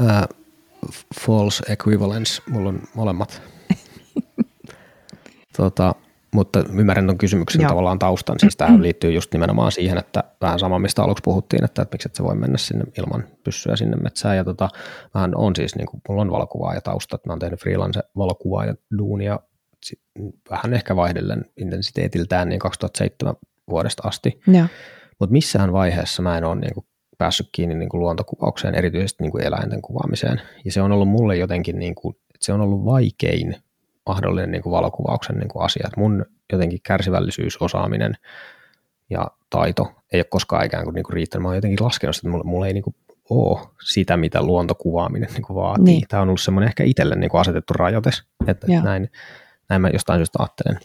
[0.00, 0.38] uh,
[1.20, 3.42] false equivalence, mulla on molemmat.
[5.56, 5.94] tota,
[6.34, 7.68] mutta ymmärrän tuon kysymyksen Joo.
[7.68, 8.36] tavallaan taustan.
[8.40, 12.08] Siis tämä liittyy just nimenomaan siihen, että vähän sama, mistä aluksi puhuttiin, että, että miksi
[12.08, 14.36] et se voi mennä sinne ilman pyssyä sinne metsään.
[14.36, 14.68] Ja tota,
[15.14, 18.02] vähän on siis, niin kuin, mulla on valokuvaa ja tausta, että mä oon tehnyt freelance
[18.16, 19.40] valokuvaa ja duunia
[19.84, 20.00] sit,
[20.50, 23.34] vähän ehkä vaihdellen intensiteetiltään niin 2007
[23.70, 24.40] vuodesta asti.
[25.18, 26.86] Mutta missään vaiheessa mä en ole niin kuin,
[27.18, 30.40] päässyt kiinni niin kuin luontokuvaukseen, erityisesti niin kuin eläinten kuvaamiseen.
[30.64, 33.56] Ja se on ollut mulle jotenkin, niin kuin, että se on ollut vaikein
[34.06, 35.82] mahdollinen niin kuin valokuvauksen niin kuin asia.
[35.86, 38.14] Että mun jotenkin kärsivällisyys, osaaminen
[39.10, 41.42] ja taito ei ole koskaan ikään kuin, niin kuin riittänyt.
[41.42, 42.96] Mä oon jotenkin laskenut, että mulla, mulla ei niin kuin
[43.30, 45.84] ole sitä, mitä luontokuvaaminen niin kuin vaatii.
[45.84, 46.04] Niin.
[46.08, 49.10] Tämä on ollut semmoinen ehkä itselle niin kuin asetettu rajoites, että näin,
[49.68, 50.78] näin mä jostain syystä ajattelen,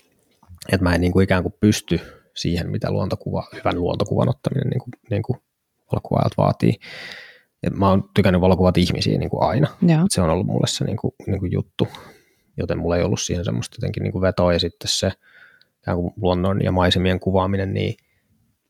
[0.72, 2.00] että mä en niin kuin ikään kuin pysty
[2.36, 5.40] siihen, mitä luontokuva, hyvän luontokuvan ottaminen niin kuin, niin kuin
[5.92, 6.74] valokuvaajat vaatii.
[7.64, 9.68] Et mä oon tykännyt valokuvat ihmisiä niin kuin aina.
[10.10, 11.88] Se on ollut mulle se niin kuin, niin kuin juttu
[12.58, 15.12] joten mulla ei ollut siihen semmoista jotenkin niin kuin vetoa ja sitten se
[15.96, 17.96] kuin luonnon ja maisemien kuvaaminen, niin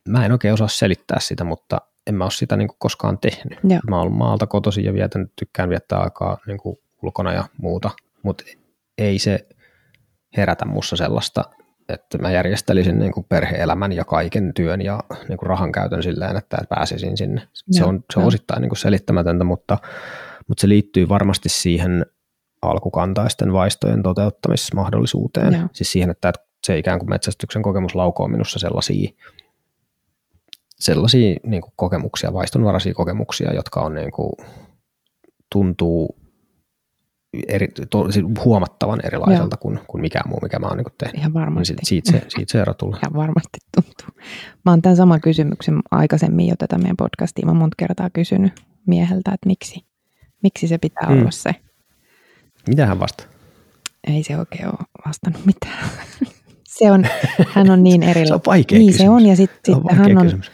[0.07, 3.59] mä en oikein osaa selittää sitä, mutta en mä ole sitä niin kuin koskaan tehnyt.
[3.63, 3.79] Joo.
[3.89, 7.91] Mä oon maalta kotoisin ja vietän, tykkään viettää aikaa niin kuin ulkona ja muuta,
[8.23, 8.43] mutta
[8.97, 9.47] ei se
[10.37, 11.43] herätä mussa sellaista,
[11.89, 16.37] että mä järjestelisin niin kuin perhe-elämän ja kaiken työn ja niin kuin rahan käytön silleen,
[16.37, 17.41] että pääsisin sinne.
[17.41, 19.77] Joo, se on, se on osittain niin kuin selittämätöntä, mutta,
[20.47, 22.05] mutta se liittyy varmasti siihen
[22.61, 25.53] alkukantaisten vaistojen toteuttamismahdollisuuteen.
[25.53, 25.67] Joo.
[25.73, 29.09] Siis siihen, että se ikään kuin metsästyksen kokemus laukoo minussa sellaisia,
[30.79, 34.31] sellaisia niin kuin kokemuksia, vaistonvaraisia kokemuksia, jotka on niin kuin,
[35.51, 36.15] tuntuu
[37.47, 41.17] eri, to, siis huomattavan erilaiselta kuin, kuin mikään muu, mikä mä oon niin tehnyt.
[41.17, 41.73] Ihan varmasti.
[41.73, 42.99] Niin siitä, se, siitä se ero tulee.
[43.03, 44.21] Ihan varmasti tuntuu.
[44.65, 48.53] Mä oon tämän saman kysymyksen aikaisemmin jo tätä meidän podcastia mä monta kertaa kysynyt
[48.87, 49.85] mieheltä, että miksi,
[50.43, 51.19] miksi se pitää hmm.
[51.19, 51.55] olla se
[52.67, 53.27] mitä hän vastaa?
[54.07, 55.89] Ei se oikein ole vastannut mitään.
[56.77, 57.05] se on,
[57.49, 58.27] hän on niin erilainen.
[58.27, 59.05] se on vaikea Niin kysymys.
[59.05, 60.51] se on ja sitten sit hän on, kysymys.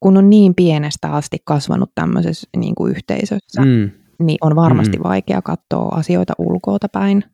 [0.00, 3.90] kun on niin pienestä asti kasvanut tämmöisessä niin kuin yhteisössä, mm.
[4.18, 5.02] niin on varmasti mm.
[5.02, 7.24] vaikea katsoa asioita ulkoota päin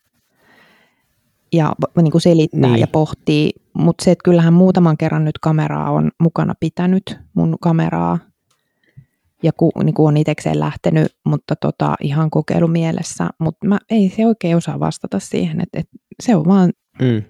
[1.52, 2.80] ja niin kuin selittää niin.
[2.80, 3.50] ja pohtii.
[3.74, 8.18] Mutta se, että kyllähän muutaman kerran nyt kameraa on mukana pitänyt, mun kameraa,
[9.44, 14.26] ja ku, niin kuin on itsekseen lähtenyt, mutta tota, ihan kokeilumielessä, mutta mä ei se
[14.26, 17.22] oikein osaa vastata siihen, että, että se on vaan, mm.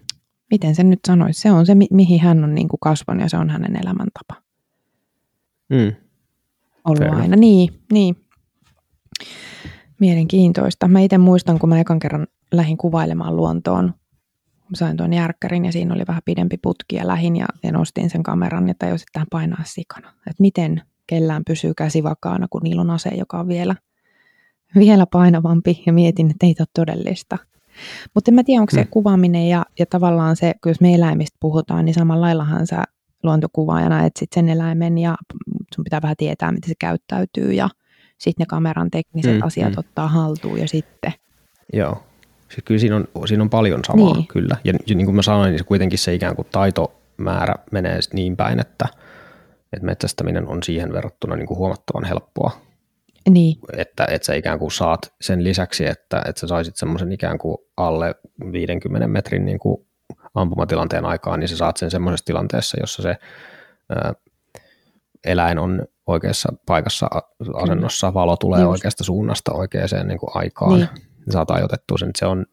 [0.51, 3.29] miten sen nyt sanoisi, se on se, mi- mihin hän on niin kuin kasvanut ja
[3.29, 4.35] se on hänen elämäntapa.
[5.69, 5.93] Mm.
[6.85, 7.15] Ollut Fair.
[7.15, 8.17] aina, niin, niin.
[10.01, 10.89] Mielenkiintoista.
[10.89, 13.95] Mä itse muistan, kun mä ekan kerran lähdin kuvailemaan luontoon,
[14.75, 18.23] sain tuon järkkärin ja siinä oli vähän pidempi putki ja lähin ja, ja nostin sen
[18.23, 20.09] kameran ja tajusin, että painaa sikana.
[20.09, 23.75] Että miten, kellään pysyy käsi vakaana, kun niillä on ase, joka on vielä,
[24.75, 27.39] vielä painavampi ja mietin, että ei ole todellista.
[28.15, 28.91] Mutta en mä tiedä, onko se hmm.
[28.91, 32.85] kuvaaminen ja, ja tavallaan se, kun jos me eläimistä puhutaan, niin samalla laillahan sä
[33.23, 35.17] luontokuvaajana etsit sen eläimen ja
[35.75, 37.69] sun pitää vähän tietää, miten se käyttäytyy ja
[38.19, 39.79] sitten ne kameran tekniset mm, asiat mm.
[39.79, 41.13] ottaa haltuun ja sitten.
[41.73, 42.03] Joo,
[42.49, 44.27] siis kyllä siinä on, siinä on paljon samaa niin.
[44.27, 44.57] kyllä.
[44.65, 48.37] Ja, ja niin kuin mä sanoin, niin se kuitenkin se ikään kuin taitomäärä menee niin
[48.37, 48.89] päin, että,
[49.75, 52.51] että metsästäminen on siihen verrattuna niin kuin huomattavan helppoa.
[53.31, 53.59] Niin.
[53.77, 57.59] Että, että sä ikään kuin saat sen lisäksi, että, että sä saisit semmoisen ikään kuin
[57.77, 58.15] alle
[58.53, 59.87] 50 metrin niin kuin
[60.35, 63.17] ampumatilanteen aikaan, niin sä saat sen semmoisessa tilanteessa, jossa se
[63.89, 64.15] ää,
[65.25, 67.09] eläin on oikeassa paikassa
[67.55, 68.71] asennossa, valo tulee Just.
[68.71, 70.79] oikeasta suunnasta oikeaan niin kuin aikaan.
[70.79, 70.89] Niin.
[71.31, 72.47] Saat ajoitettua sen, se on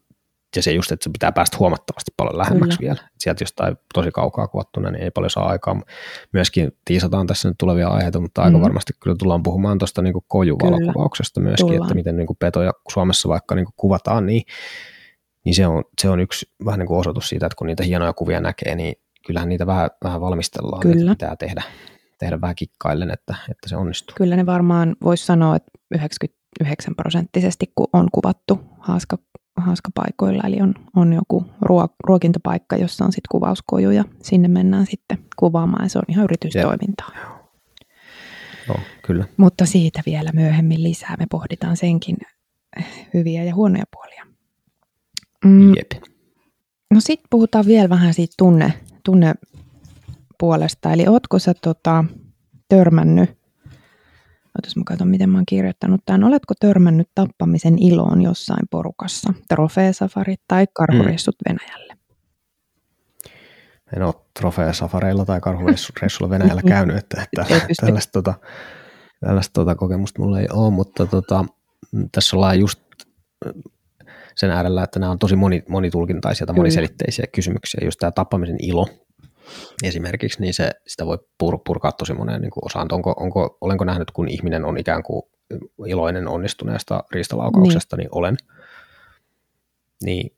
[0.56, 2.94] ja se just, että se pitää päästä huomattavasti paljon lähemmäksi Kyllä.
[2.94, 3.10] vielä.
[3.18, 5.82] Sieltä jostain tosi kaukaa kuvattuna, niin ei paljon saa aikaa.
[6.34, 8.64] Myöskin tiisataan tässä nyt tulevia aiheita, mutta aika mm.
[8.64, 11.84] varmasti kyllä tullaan puhumaan tuosta niin kojuvalokuvauksesta myöskin, tullaan.
[11.84, 14.44] että miten niin kuin petoja Suomessa vaikka niin kuin kuvataan, niin,
[15.46, 18.14] niin se, on, se on yksi vähän niin kuin osoitus siitä, että kun niitä hienoja
[18.14, 21.12] kuvia näkee, niin kyllähän niitä vähän, vähän valmistellaan, kyllä.
[21.12, 21.64] pitää tehdä,
[22.20, 24.16] tehdä vähän kikkaillen, että, että se onnistuu.
[24.18, 29.18] Kyllä ne varmaan voisi sanoa, että 99 prosenttisesti kun on kuvattu haaska
[29.62, 35.18] haaskapaikoilla, eli on, on joku ruok- ruokintapaikka, jossa on sitten kuvauskoju ja sinne mennään sitten
[35.36, 37.12] kuvaamaan ja se on ihan yritystoimintaa.
[37.22, 37.42] Joo.
[38.68, 39.26] Joo, kyllä.
[39.38, 41.16] Mutta siitä vielä myöhemmin lisää.
[41.20, 42.18] Me pohditaan senkin
[43.14, 44.26] hyviä ja huonoja puolia.
[45.46, 45.76] Mm.
[45.76, 45.92] Jep.
[46.94, 48.74] No sitten puhutaan vielä vähän siitä tunne,
[49.06, 50.94] tunnepuolesta.
[50.94, 52.06] Eli ootko sä tota,
[52.70, 53.41] törmännyt
[54.60, 56.24] Otas mä katson, miten mä oon kirjoittanut tämän.
[56.24, 59.34] Oletko törmännyt tappamisen iloon jossain porukassa?
[59.50, 61.54] Trofeesafarit tai karhureissut mm.
[61.54, 61.98] Venäjälle?
[63.96, 67.46] En ole trofeesafareilla tai karhureissulla Venäjällä käynyt, että, että
[67.82, 68.34] tällaista, tota,
[69.20, 71.46] tällaista tota kokemusta mulla ei ole, mutta tota,
[72.12, 72.80] tässä ollaan just
[74.36, 77.82] sen äärellä, että nämä on tosi moni, monitulkintaisia tai moniselitteisiä kysymyksiä.
[77.86, 78.88] Just tämä tappamisen ilo
[79.84, 82.88] esimerkiksi, niin se, sitä voi pur, purkaa tosi moneen niin osaan.
[82.92, 85.22] Onko, onko, olenko nähnyt, kun ihminen on ikään kuin
[85.88, 88.38] iloinen onnistuneesta riistalaukauksesta, niin, niin olen.
[90.04, 90.36] Niin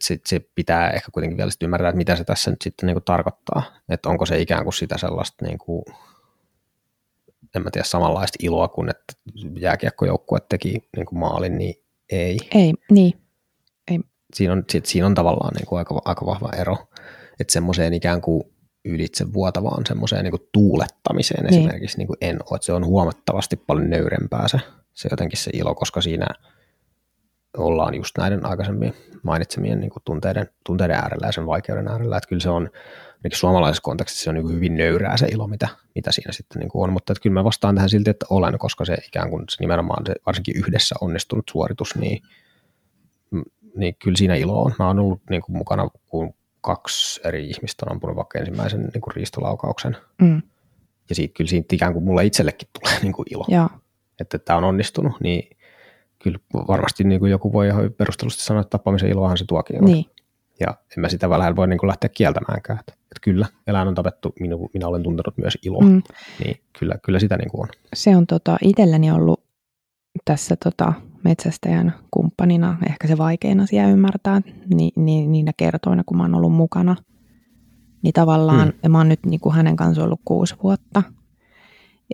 [0.00, 3.04] se, se pitää ehkä kuitenkin vielä ymmärtää, että mitä se tässä nyt sitten niin kuin
[3.04, 3.62] tarkoittaa.
[3.88, 5.84] Että onko se ikään kuin sitä sellaista, niin kuin,
[7.54, 9.14] en mä tiedä, samanlaista iloa kuin että
[9.60, 11.74] jääkiekkojoukkue teki niin kuin maalin, niin
[12.10, 12.38] ei.
[12.54, 13.12] Ei, niin.
[13.90, 14.00] Ei.
[14.34, 16.76] Siinä, on, siinä on tavallaan niin kuin aika, aika vahva ero
[17.40, 18.42] että semmoiseen ikään kuin
[18.84, 21.54] ylitse vuotavaan semmoiseen niin tuulettamiseen niin.
[21.54, 24.58] esimerkiksi niin kuin en ole, että se on huomattavasti paljon nöyrempää se,
[24.94, 26.26] se jotenkin se ilo, koska siinä
[27.56, 32.28] ollaan just näiden aikaisemmin mainitsemien niin kuin tunteiden, tunteiden äärellä ja sen vaikeuden äärellä, että
[32.28, 32.70] kyllä se on,
[33.24, 36.60] ainakin suomalaisessa kontekstissa se on niin kuin hyvin nöyrää se ilo, mitä, mitä siinä sitten
[36.60, 39.30] niin kuin on, mutta että kyllä mä vastaan tähän silti, että olen, koska se ikään
[39.30, 42.22] kuin se nimenomaan se varsinkin yhdessä onnistunut suoritus, niin,
[43.76, 44.72] niin kyllä siinä ilo on.
[44.78, 49.00] Mä oon ollut niin kuin mukana, kun kaksi eri ihmistä on ampunut vaikka ensimmäisen niin
[49.00, 49.96] kuin riistolaukauksen.
[50.22, 50.42] Mm.
[51.08, 53.70] Ja siitä kyllä siitä ikään kuin mulle itsellekin tulee niin kuin ilo, ja.
[54.20, 55.56] että tämä on onnistunut, niin
[56.18, 59.84] kyllä varmasti niin kuin joku voi ihan perustellusti sanoa, että tappamisen iloahan se tuokin.
[59.84, 60.04] Niin.
[60.60, 62.78] Ja en mä sitä vähän voi niin kuin lähteä kieltämäänkään.
[62.80, 66.02] Että, että kyllä, eläin on tapettu, minä, minä olen tuntenut myös iloa, mm.
[66.44, 67.68] niin kyllä, kyllä sitä niin kuin on.
[67.94, 69.44] Se on tota, itselleni ollut
[70.24, 70.92] tässä tota,
[71.24, 74.42] metsästäjän kumppanina ehkä se vaikein asia ymmärtää
[74.74, 76.96] niin, niin, niinä kertoina, kun mä oon ollut mukana.
[78.02, 78.92] Niin tavallaan, hmm.
[78.92, 81.02] mä oon nyt niin kuin hänen kanssa ollut kuusi vuotta,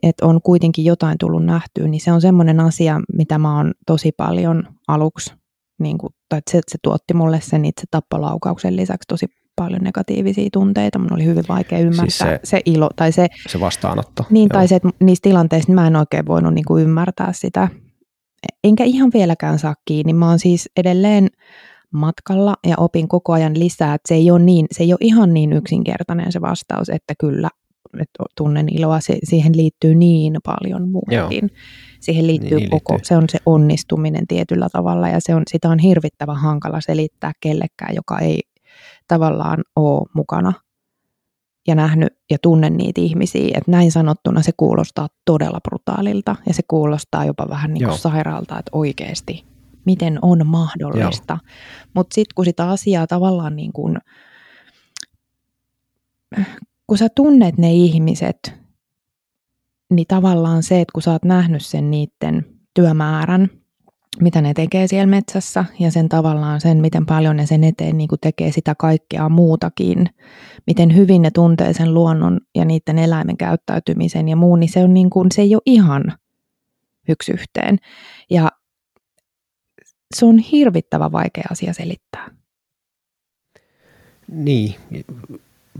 [0.02, 4.12] että on kuitenkin jotain tullut nähtyä, niin se on semmoinen asia, mitä mä oon tosi
[4.12, 5.34] paljon aluksi,
[5.78, 10.98] niin kuin, tai se, se tuotti mulle sen itse tappolaukauksen lisäksi tosi paljon negatiivisia tunteita.
[10.98, 14.26] Mun oli hyvin vaikea ymmärtää siis se, se ilo tai se, se vastaanotto.
[14.30, 14.58] Niin, joo.
[14.58, 17.68] tai se, että niissä tilanteissa mä en oikein voinut niin kuin ymmärtää sitä,
[18.64, 20.12] enkä ihan vieläkään saa kiinni.
[20.12, 21.28] Mä oon siis edelleen
[21.90, 25.34] matkalla ja opin koko ajan lisää, että se ei ole, niin, se ei ole ihan
[25.34, 27.48] niin yksinkertainen se vastaus, että kyllä
[28.00, 31.50] että tunnen iloa, se, siihen liittyy niin paljon muutakin.
[32.00, 33.08] Siihen liittyy niin, koko, liittyy.
[33.08, 37.94] se on se onnistuminen tietyllä tavalla ja se on, sitä on hirvittävän hankala selittää kellekään,
[37.94, 38.40] joka ei
[39.08, 40.52] tavallaan ole mukana
[41.66, 46.62] ja nähnyt ja tunnen niitä ihmisiä, että näin sanottuna se kuulostaa todella brutaalilta ja se
[46.68, 49.44] kuulostaa jopa vähän niin kuin sairaalta, että oikeasti,
[49.86, 51.38] miten on mahdollista.
[51.94, 53.98] Mutta sitten kun sitä asiaa tavallaan niin kuin,
[56.86, 58.54] kun sä tunnet ne ihmiset,
[59.90, 63.50] niin tavallaan se, että kun sä oot nähnyt sen niiden työmäärän,
[64.18, 68.08] mitä ne tekee siellä metsässä ja sen tavallaan sen, miten paljon ne sen eteen niin
[68.08, 70.06] kuin tekee sitä kaikkea muutakin,
[70.66, 74.94] miten hyvin ne tuntee sen luonnon ja niiden eläimen käyttäytymisen ja muun, niin se, on
[74.94, 76.04] niin kuin, se ei ole ihan
[77.08, 77.78] yksi yhteen.
[78.30, 78.52] Ja
[80.14, 82.30] se on hirvittävä vaikea asia selittää.
[84.28, 84.74] Niin,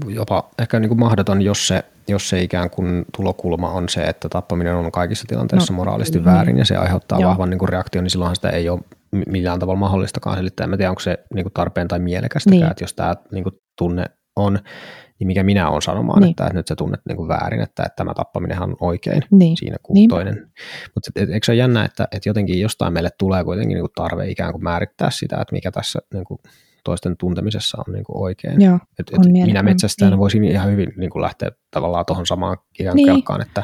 [0.09, 4.29] jopa ehkä niin kuin mahdoton, jos se jos se ikään kuin tulokulma on se, että
[4.29, 7.31] tappaminen on kaikissa tilanteissa no, moraalisesti mm, väärin ja se aiheuttaa joo.
[7.31, 8.81] vahvan niin kuin reaktion, niin silloinhan sitä ei ole
[9.27, 10.65] millään tavalla mahdollistakaan selittää.
[10.65, 12.71] En tiedä, onko se niin kuin tarpeen tai mielekästäkään, niin.
[12.71, 14.05] että jos tämä niin kuin tunne
[14.37, 14.59] on,
[15.19, 16.31] niin mikä minä olen sanomaan, niin.
[16.31, 19.57] että, että nyt sä tunnet niin kuin väärin, että, että tämä tappaminenhan on oikein niin.
[19.57, 20.09] siinä kuin niin.
[20.09, 20.51] toinen.
[20.95, 24.31] Mutta eikö se ole jännä, että, että jotenkin jostain meille tulee kuitenkin niin kuin tarve
[24.31, 26.39] ikään kuin määrittää sitä, että mikä tässä niin kuin
[26.85, 28.61] toisten tuntemisessa on niin kuin oikein.
[28.61, 30.21] Joo, et, et minä metsästäjänä niin.
[30.21, 33.07] voisin ihan hyvin niin kuin lähteä tavallaan tuohon samaan ikään niin.
[33.07, 33.63] kelkkaan, että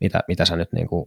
[0.00, 1.06] mitä, mitä sä nyt niin kuin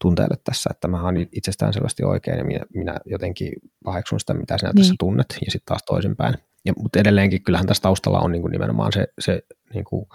[0.00, 3.52] tunteilet tässä, että mä oon itsestään selvästi oikein ja minä, minä jotenkin
[3.84, 4.76] paheksun sitä, mitä sinä niin.
[4.76, 6.34] tässä tunnet ja sitten taas toisinpäin.
[6.64, 9.42] Ja, mutta edelleenkin kyllähän tässä taustalla on niin kuin nimenomaan se, se
[9.74, 10.06] niin kuin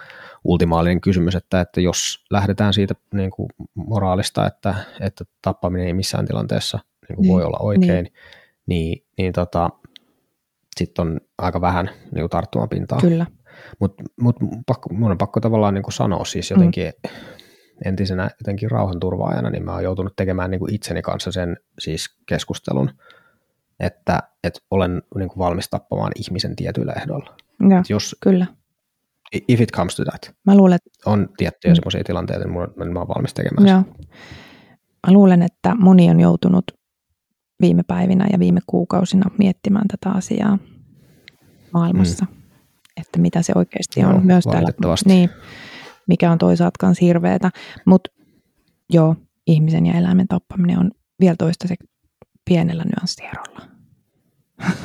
[0.44, 6.26] ultimaalinen kysymys, että, että jos lähdetään siitä niin kuin moraalista, että, että tappaminen ei missään
[6.26, 7.34] tilanteessa niin kuin niin.
[7.34, 8.14] voi olla oikein, niin,
[8.66, 9.70] niin, niin tota,
[10.80, 13.00] sitten on aika vähän niin tarttumapintaa.
[13.02, 13.26] Kyllä.
[13.80, 14.36] Mutta mut,
[14.66, 17.10] pakko, mun on pakko tavallaan niin kuin sanoa siis jotenkin mm.
[17.86, 22.92] entisenä jotenkin rauhanturvaajana, niin mä oon joutunut tekemään niin kuin itseni kanssa sen siis keskustelun,
[23.80, 27.36] että, että olen niin kuin valmis tappamaan ihmisen tietyillä ehdoilla.
[27.70, 28.46] Ja, jos, kyllä.
[29.48, 30.36] If it comes to that.
[30.46, 31.10] Mä luulen, että...
[31.10, 31.76] On tiettyjä mm.
[31.76, 33.84] semmoisia tilanteita, niin mä oon valmis tekemään Joo.
[35.08, 36.66] Mä luulen, että moni on joutunut
[37.62, 40.58] viime päivinä ja viime kuukausina miettimään tätä asiaa
[41.74, 42.38] maailmassa, mm.
[42.98, 44.12] että mitä se oikeasti on.
[44.12, 44.72] Joo, myös täällä,
[45.06, 45.30] niin,
[46.08, 47.52] mikä on toisaalta myös hirveetä.
[47.86, 48.12] Mutta
[48.90, 49.16] joo,
[49.48, 51.76] ihmisen ja eläimen tappaminen on vielä se
[52.46, 53.62] pienellä nyanssierolla.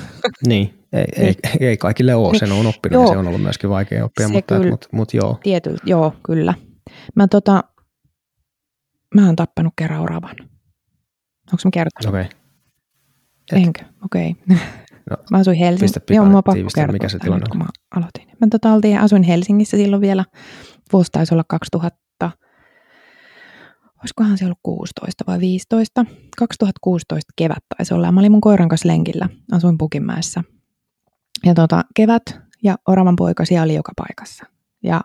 [0.47, 3.71] Niin, ei, ei, ei kaikille ole, sen on oppinut joo, ja se on ollut myöskin
[3.71, 5.39] vaikea oppia, mutta, kyllä, mutta, mutta joo.
[5.43, 6.55] Tiety, joo, kyllä.
[7.17, 7.65] Mä, tota,
[9.15, 10.37] mä oon tappanut kerran oravan.
[11.53, 12.15] Onko mä kertonut?
[12.15, 12.21] Okei.
[12.21, 12.40] Okay.
[13.57, 13.85] Enkö?
[14.05, 14.31] Okei.
[14.31, 14.57] Okay.
[15.11, 16.01] No, mä asuin Helsingissä.
[16.11, 18.29] Joo, mä pakko kertoa mikä se tilanne kun mä aloitin.
[18.41, 20.25] Mä tota, oltiin, asuin Helsingissä silloin vielä,
[20.93, 22.31] vuosi taisi olla 2000,
[23.99, 26.05] olisikohan se ollut 16 vai 15.
[26.39, 28.13] 2016 kevät taisi olla.
[28.13, 30.43] Mä olin mun koiran kanssa lenkillä, asuin Pukinmäessä.
[31.45, 32.23] Ja tota, kevät
[32.63, 34.47] ja oravan poika siellä oli joka paikassa.
[34.83, 35.01] Ja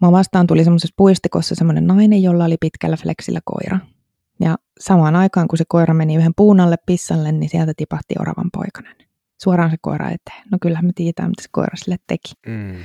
[0.00, 3.78] mä vastaan tuli semmoisessa puistikossa semmoinen nainen, jolla oli pitkällä flexillä koira.
[4.40, 8.50] Ja samaan aikaan, kun se koira meni yhden puun alle pissalle, niin sieltä tipahti oravan
[8.52, 8.96] poikanen.
[9.42, 10.42] Suoraan se koira eteen.
[10.50, 12.32] No kyllähän me tiedetään, mitä se koira sille teki.
[12.46, 12.76] Mm.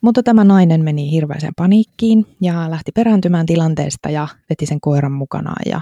[0.00, 5.62] Mutta tämä nainen meni hirveäseen paniikkiin ja lähti perääntymään tilanteesta ja veti sen koiran mukanaan.
[5.66, 5.80] Ja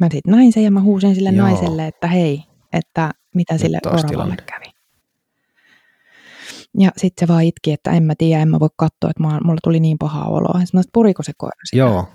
[0.00, 1.46] mä sitten näin sen ja mä huusin sille Joo.
[1.46, 4.36] naiselle, että hei, että mitä Nyt sille oravalle tilanne.
[4.36, 4.64] kävi.
[6.78, 9.58] Ja sitten se vaan itki, että en mä tiedä, en mä voi katsoa, että mulla
[9.64, 10.60] tuli niin paha oloa.
[10.60, 11.76] Ja mä puriko se koira sitä?
[11.78, 12.08] Joo,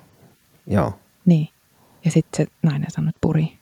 [0.68, 0.94] joo.
[1.26, 1.48] Niin.
[2.06, 3.58] Ja sitten se nainen sanoi, että puri.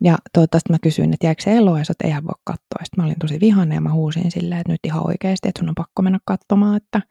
[0.00, 2.84] Ja toivottavasti mä kysyin, että jääkö se eloa, ja että eihän voi katsoa.
[2.84, 5.68] Sitten mä olin tosi vihainen ja mä huusin silleen, että nyt ihan oikeasti, että sun
[5.68, 7.02] on pakko mennä katsomaan, että,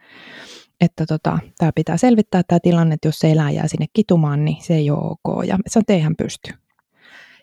[0.81, 4.63] että tota, tämä pitää selvittää tämä tilanne, että jos se eläin jää sinne kitumaan, niin
[4.63, 5.45] se ei ole ok.
[5.47, 6.53] Ja se on eihän pysty.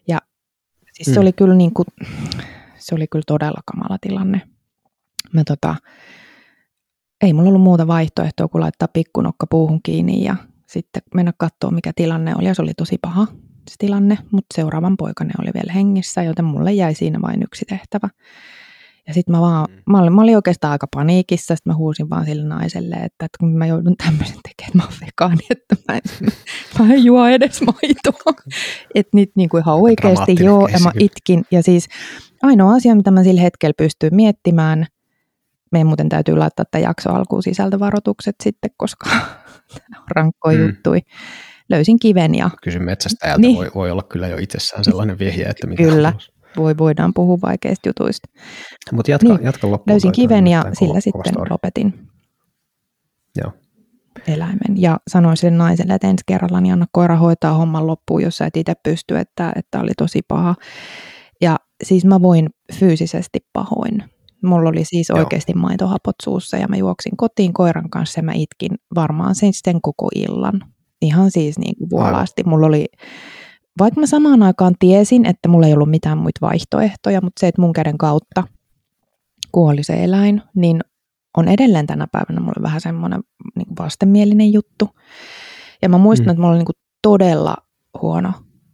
[0.09, 0.19] Ja
[0.93, 1.15] siis mm.
[1.15, 1.87] se oli kyllä niin kuin,
[2.79, 4.41] se oli kyllä todella kamala tilanne.
[5.33, 5.77] Mä tota,
[7.23, 10.37] ei mulla ollut muuta vaihtoehtoa kuin laittaa pikkunokka puuhun kiinni ja
[10.75, 12.47] sitten mennä katsoa, mikä tilanne oli.
[12.47, 13.27] Ja se oli tosi paha
[13.71, 18.09] se tilanne, mutta seuraavan poikainen oli vielä hengissä, joten mulle jäi siinä vain yksi tehtävä.
[19.07, 19.83] Ja sitten mä vaan, mm.
[19.93, 23.39] mä olin, mä olin oikeastaan aika paniikissa, sitten mä huusin vaan sille naiselle, että, että
[23.41, 26.31] kun mä joudun tämmöisen tekemään, että mä oon vegaani, että mä en,
[26.79, 28.35] mä en juo edes maitoa.
[28.95, 31.45] Että nyt niin kuin ihan oikeasti joo, ja mä itkin.
[31.51, 31.89] Ja siis
[32.43, 34.87] ainoa asia, mitä mä sillä hetkellä pystyin miettimään,
[35.73, 39.11] meidän muuten täytyy laittaa tämä jakso alkuun sisältövaroitukset sitten, koska
[40.11, 40.67] rankkoja mm.
[40.67, 41.01] juttui.
[41.69, 42.51] Löysin kiven ja...
[42.63, 43.57] Kysy metsästäjältä, niin.
[43.57, 46.13] voi, voi olla kyllä jo itsessään sellainen vihje, että mitä Kyllä,
[46.57, 48.29] voi, voidaan puhua vaikeista jutuista.
[48.93, 49.45] Mutta jatka, niin.
[49.45, 49.93] jatka loppuun.
[49.93, 52.09] Löysin kiven ja sillä sitten kova lopetin
[53.43, 53.53] Joo.
[54.27, 54.81] eläimen.
[54.83, 58.47] Ja sanoin sille naiselle, että ensi kerralla niin anna koira hoitaa homman loppuun, jos sä
[58.47, 60.55] et itse pysty, että, että oli tosi paha.
[61.41, 64.05] Ja siis mä voin fyysisesti pahoin.
[64.45, 65.19] Mulla oli siis Joo.
[65.19, 69.81] oikeasti maitohapot suussa ja mä juoksin kotiin koiran kanssa ja mä itkin varmaan sen, sen
[69.81, 70.61] koko illan.
[71.03, 72.43] Ihan siis niin kuin vuolaasti.
[72.47, 72.87] Mulla oli,
[73.79, 77.61] vaikka mä samaan aikaan tiesin, että mulla ei ollut mitään muita vaihtoehtoja, mutta se, että
[77.61, 78.45] mun käden kautta
[79.53, 80.81] kuoli se eläin, niin
[81.37, 83.21] on edelleen tänä päivänä mulle vähän semmoinen
[83.57, 84.89] niin kuin vastenmielinen juttu.
[85.83, 86.31] Ja mä muistan, mm.
[86.31, 87.57] että mulla oli niin kuin todella
[88.03, 88.33] huono,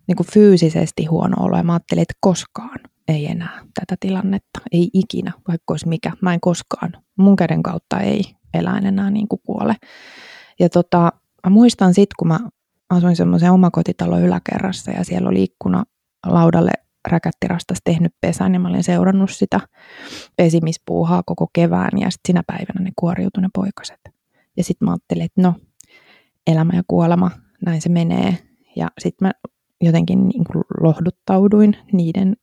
[0.09, 1.56] niin kuin fyysisesti huono olo.
[1.56, 2.80] Ja mä ajattelin, että koskaan
[3.11, 4.61] ei enää tätä tilannetta.
[4.73, 6.12] Ei ikinä, vaikka olisi mikä.
[6.23, 6.92] Mä en koskaan.
[7.18, 8.23] Mun käden kautta ei
[8.55, 9.77] eläin enää niin kuin kuole.
[10.61, 11.12] Ja tota,
[11.46, 12.38] mä muistan sitten, kun mä
[12.90, 15.85] asuin semmoisen omakotitalon yläkerrassa ja siellä oli ikkuna
[16.27, 16.70] laudalle
[17.09, 19.61] räkättirastas tehnyt pesän ja mä olin seurannut sitä
[20.37, 24.01] pesimispuuhaa koko kevään ja sitten sinä päivänä ne kuoriutui ne poikaset.
[24.57, 25.55] Ja sitten mä ajattelin, että no,
[26.46, 27.31] elämä ja kuolema,
[27.66, 28.38] näin se menee.
[28.77, 29.33] Ja sitten mä
[29.81, 32.37] jotenkin niin kuin lohduttauduin niiden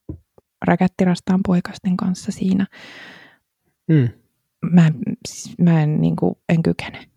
[0.65, 2.67] räkättirastaan poikasten kanssa siinä.
[3.88, 4.10] Mm.
[4.72, 7.10] Mä, en- siis mä en, niin kuin, en kykene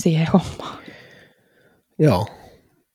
[0.00, 0.78] siihen hommaan.
[1.98, 2.26] Joo.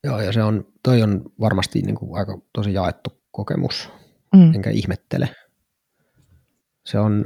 [0.04, 3.90] Joo, ja se on, toi on varmasti niin kuin aika tosi jaettu kokemus,
[4.36, 4.54] Mm.
[4.56, 5.30] enkä ihmettele.
[6.86, 7.26] Se on,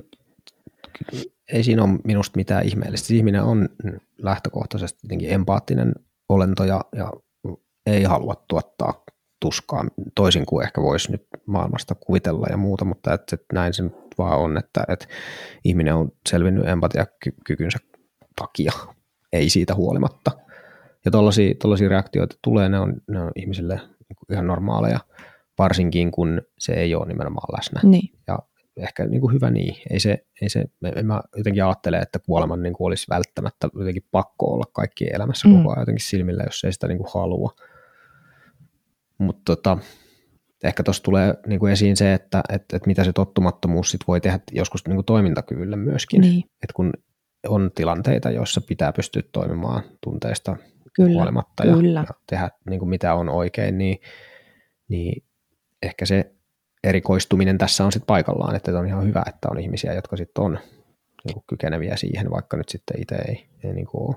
[1.54, 3.08] ei siinä ole minusta mitään ihmeellistä.
[3.08, 3.70] Siis Ihminen on
[4.18, 5.94] lähtökohtaisesti jotenkin empaattinen
[6.30, 7.14] olento ja, ja
[7.86, 9.04] ei halua tuottaa
[9.40, 13.84] tuskaa toisin kuin ehkä voisi nyt maailmasta kuvitella ja muuta, mutta et, et näin se
[13.84, 15.08] nyt vaan on, että et
[15.64, 17.80] ihminen on selvinnyt empatiakykynsä
[18.42, 18.72] takia,
[19.34, 20.32] ei siitä huolimatta.
[21.06, 25.00] Ja tuollaisia reaktioita tulee, ne on, ne on ihmisille niin kuin ihan normaaleja,
[25.58, 27.80] varsinkin kun se ei ole nimenomaan läsnä.
[27.84, 28.10] Niin.
[28.28, 28.40] Ja
[28.78, 29.76] ehkä niin kuin hyvä niin.
[29.90, 34.06] Ei se, ei se, en mä jotenkin ajattele, että kuoleman niin kuin olisi välttämättä jotenkin
[34.12, 35.58] pakko olla kaikkien elämässä Mm.
[35.58, 37.52] koko ajan jotenkin silmillä, jos ei sitä niin kuin halua.
[39.18, 39.78] Mutta tota,
[40.64, 44.22] ehkä tuossa tulee niin kuin esiin se, että et, et mitä se tottumattomuus sit voi
[44.22, 46.22] tehdä joskus niin kuin toimintakyvylle myöskin.
[46.22, 46.94] Niin, Et kun
[47.48, 50.58] on tilanteita, joissa pitää pystyä toimimaan tunteista
[50.94, 51.14] kyllä.
[51.14, 52.00] huolimatta ja, kyllä.
[52.00, 53.98] ja tehdä niin kuin mitä on oikein, niin,
[54.88, 55.24] niin
[55.82, 56.32] ehkä se
[56.84, 60.60] erikoistuminen tässä on sitten paikallaan, että on ihan hyvä, että on ihmisiä, jotka sitten on
[61.26, 64.16] niin kuin kykeneviä siihen, vaikka nyt sitten itse ei, ei niin kuin ole.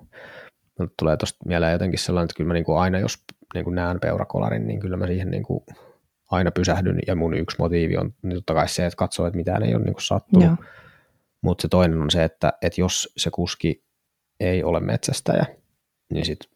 [0.78, 3.74] Mutta tulee tuosta mieleen jotenkin sellainen, että kyllä mä niin kuin aina, jos niin kuin
[3.74, 5.64] näen peurakolarin, niin kyllä mä siihen niin kuin
[6.30, 9.62] aina pysähdyn, ja mun yksi motiivi on niin totta kai se, että katsoo, että mitään
[9.62, 10.50] ei ole niin kuin sattunut,
[11.40, 13.84] mutta se toinen on se, että, että jos se kuski
[14.40, 15.46] ei ole metsästäjä,
[16.12, 16.50] niin sitten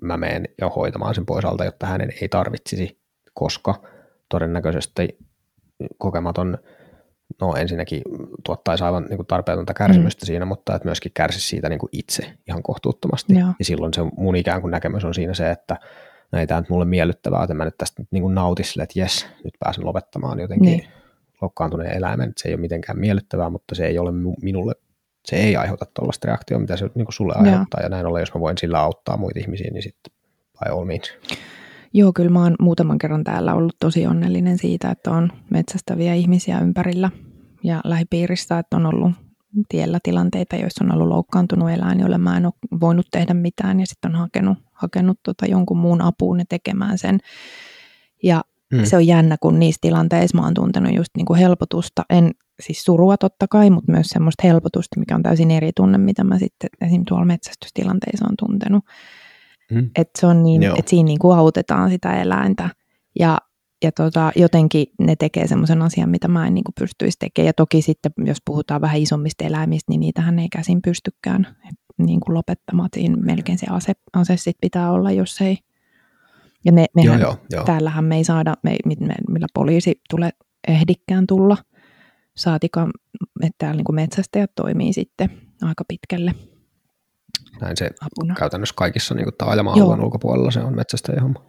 [0.00, 3.00] mä menen jo hoitamaan sen pois alta, jotta hänen ei tarvitsisi,
[3.34, 3.82] koska
[4.28, 5.18] todennäköisesti
[5.98, 6.58] kokematon,
[7.40, 8.02] no ensinnäkin
[8.44, 10.26] tuottaisi aivan niin kuin tarpeetonta kärsimystä mm.
[10.26, 13.34] siinä, mutta että myöskin kärsisi siitä niin kuin itse ihan kohtuuttomasti.
[13.34, 13.48] Joo.
[13.58, 15.76] Ja silloin se mun ikään kuin näkemys on siinä se, että
[16.32, 19.00] no ei tämä nyt mulle miellyttävää, että mä nyt tästä niin kuin nautis sille, että
[19.00, 20.84] jes, nyt pääsen lopettamaan jotenkin Niin.
[21.42, 22.32] loukkaantuneen eläimen.
[22.36, 24.72] Se ei ole mitenkään miellyttävää, mutta se ei ole minulle,
[25.24, 27.44] se ei aiheuta tuollaista reaktiota, mitä se niin kuin sulle Joo.
[27.44, 27.82] aiheuttaa.
[27.82, 30.12] Ja näin ollen, jos mä voin sillä auttaa muita ihmisiä, niin sitten
[30.52, 31.12] by all means.
[31.92, 36.60] Joo, kyllä mä oon muutaman kerran täällä ollut tosi onnellinen siitä, että on metsästäviä ihmisiä
[36.60, 37.10] ympärillä
[37.62, 39.12] ja lähipiirissä, että on ollut
[39.68, 43.86] tiellä tilanteita, joissa on ollut loukkaantunut eläin, jolle mä en ole voinut tehdä mitään ja
[43.86, 47.18] sitten on hakenut, hakenut tota jonkun muun apuun ja tekemään sen.
[48.22, 48.42] Ja
[48.72, 48.84] Mm.
[48.84, 52.84] se on jännä, kun niissä tilanteissa mä oon tuntenut just niin kuin helpotusta, en siis
[52.84, 56.70] surua totta kai, mutta myös semmoista helpotusta, mikä on täysin eri tunne, mitä mä sitten
[56.80, 57.04] esim.
[57.08, 58.84] tuolla metsästystilanteissa on tuntenut.
[59.70, 59.90] Mm.
[59.96, 62.70] Että se on niin, että siinä niin kuin autetaan sitä eläintä
[63.18, 63.38] ja,
[63.84, 67.46] ja tota, jotenkin ne tekee semmoisen asian, mitä mä en niin kuin pystyisi tekemään.
[67.46, 71.56] Ja toki sitten, jos puhutaan vähän isommista eläimistä, niin niitähän ei käsin pystykään
[71.98, 72.88] niin kuin lopettamaan.
[72.94, 75.58] Siinä melkein se ase, ase sit pitää olla, jos ei.
[76.64, 77.64] Ja me, Joo, mehän, joo, joo.
[77.64, 80.30] täällähän me ei saada, me, me, millä poliisi tulee
[80.68, 81.56] ehdikään tulla,
[82.36, 82.90] saatikaan,
[83.42, 85.30] että täällä niin kuin metsästäjät toimii sitten
[85.62, 86.34] aika pitkälle
[87.60, 88.34] Näin se apuna.
[88.34, 91.44] käytännössä kaikissa niin taajama-alueen ulkopuolella se on metsästäjän homma.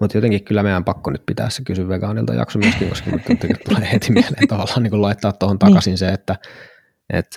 [0.00, 3.22] Mutta jotenkin kyllä meidän pakko nyt pitää se kysy vegaanilta jakso myöskin, koska nyt
[3.68, 6.36] tulee heti mieleen tavallaan niin kuin laittaa tuohon takaisin se, että,
[7.12, 7.36] että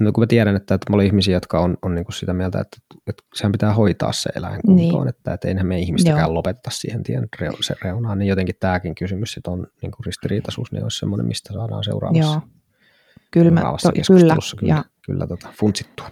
[0.00, 2.32] no kun mä tiedän, että, että mulla on ihmisiä, jotka on, on niin kuin sitä
[2.32, 5.08] mieltä, että, että sehän pitää hoitaa se eläin kuntoon, Niin.
[5.08, 6.34] että, että eihän me ihmistäkään Joo.
[6.34, 10.72] lopettaa siihen tien reu- se reunaan, niin jotenkin tämäkin kysymys sit on niin kuin ristiriitaisuus,
[10.72, 12.40] niin olisi semmoinen, mistä saadaan seuraavassa, Joo,
[13.30, 16.10] kyllä, seuraavassa to, kyllä, keskustelussa kyllä, ja kyllä tota, funtsittua.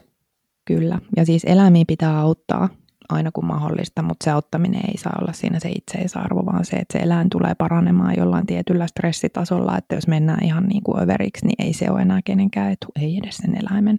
[0.65, 2.69] Kyllä, ja siis eläimiä pitää auttaa
[3.09, 6.99] aina kun mahdollista, mutta se auttaminen ei saa olla siinä se itseisarvo, vaan se, että
[6.99, 11.67] se eläin tulee paranemaan jollain tietyllä stressitasolla, että jos mennään ihan niin kuin överiksi, niin
[11.67, 13.99] ei se ole enää kenenkään etu, ei edes sen eläimen.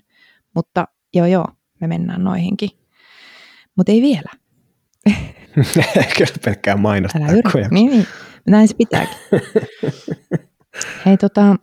[0.56, 1.48] Mutta joo joo,
[1.82, 2.70] me mennään noihinkin.
[3.76, 4.32] Mutta ei vielä.
[6.18, 7.20] Kyllä pelkkää mainosta.
[7.20, 7.68] Älä.
[7.72, 8.08] Niin, niin.
[8.48, 9.18] Näin se pitääkin.
[11.06, 11.56] Hei tota,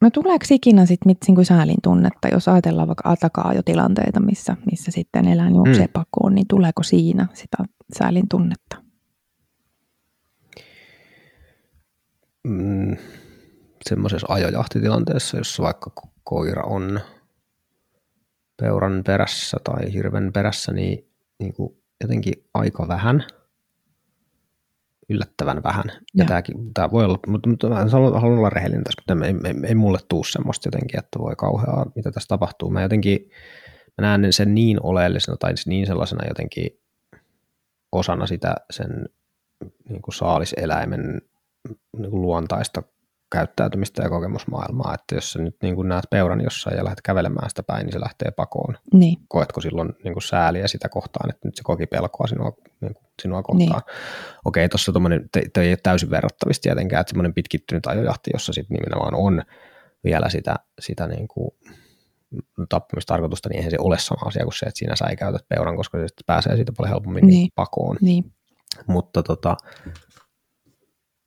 [0.00, 4.56] no tuleeko ikinä sit mit, niin säälin tunnetta, jos ajatellaan vaikka takaa jo tilanteita, missä,
[4.70, 5.92] missä sitten eläin juoksee Mm.
[5.92, 7.56] pakoon, niin tuleeko siinä sitä
[7.98, 8.76] säälin tunnetta?
[12.44, 12.96] mm,
[13.88, 17.00] semmoisessa ajojahtitilanteessa, jossa vaikka ko- koira on
[18.56, 23.24] peuran perässä tai hirven perässä, niin, niin kuin jotenkin aika vähän,
[25.10, 25.84] yllättävän vähän.
[25.88, 26.26] Ja Joo.
[26.26, 29.68] tämäkin, tämä voi olla, mutta, mutta mä haluan, haluan olla rehellinen tässä, mutta ei, ei,
[29.68, 32.70] ei mulle tuu semmoista jotenkin, että voi kauheaa, mitä tässä tapahtuu.
[32.70, 33.30] Mä jotenkin,
[33.98, 36.80] mä näen sen niin oleellisena tai niin sellaisena jotenkin
[37.92, 39.08] osana sitä sen
[39.88, 41.22] niin kuin saaliseläimen
[41.98, 42.82] niin kuin luontaista
[43.32, 47.48] käyttäytymistä ja kokemusmaailmaa, että jos sä nyt niin kuin näet peuran jossain ja lähdet kävelemään
[47.48, 48.76] sitä päin, niin se lähtee pakoon.
[48.92, 49.18] Niin.
[49.28, 53.04] Koetko silloin niin kuin sääliä sitä kohtaan, että nyt se koki pelkoa sinua, niin kuin
[53.22, 53.82] sinua kohtaan?
[53.86, 54.40] Niin.
[54.44, 58.74] Okei, tuossa tuommoinen, te, ei ole täysin verrattavissa tietenkään, että semmoinen pitkittynyt ajojahti, jossa sitten
[58.74, 59.42] nimenomaan on
[60.04, 61.50] vielä sitä, sitä niin kuin
[62.68, 66.06] tappamistarkoitusta, niin eihän se ole sama asia kuin se, että siinä säikäytät peuran, koska se
[66.26, 67.48] pääsee siitä paljon helpommin niin.
[67.54, 67.96] pakoon.
[68.00, 68.32] Niin.
[68.86, 69.56] Mutta tota,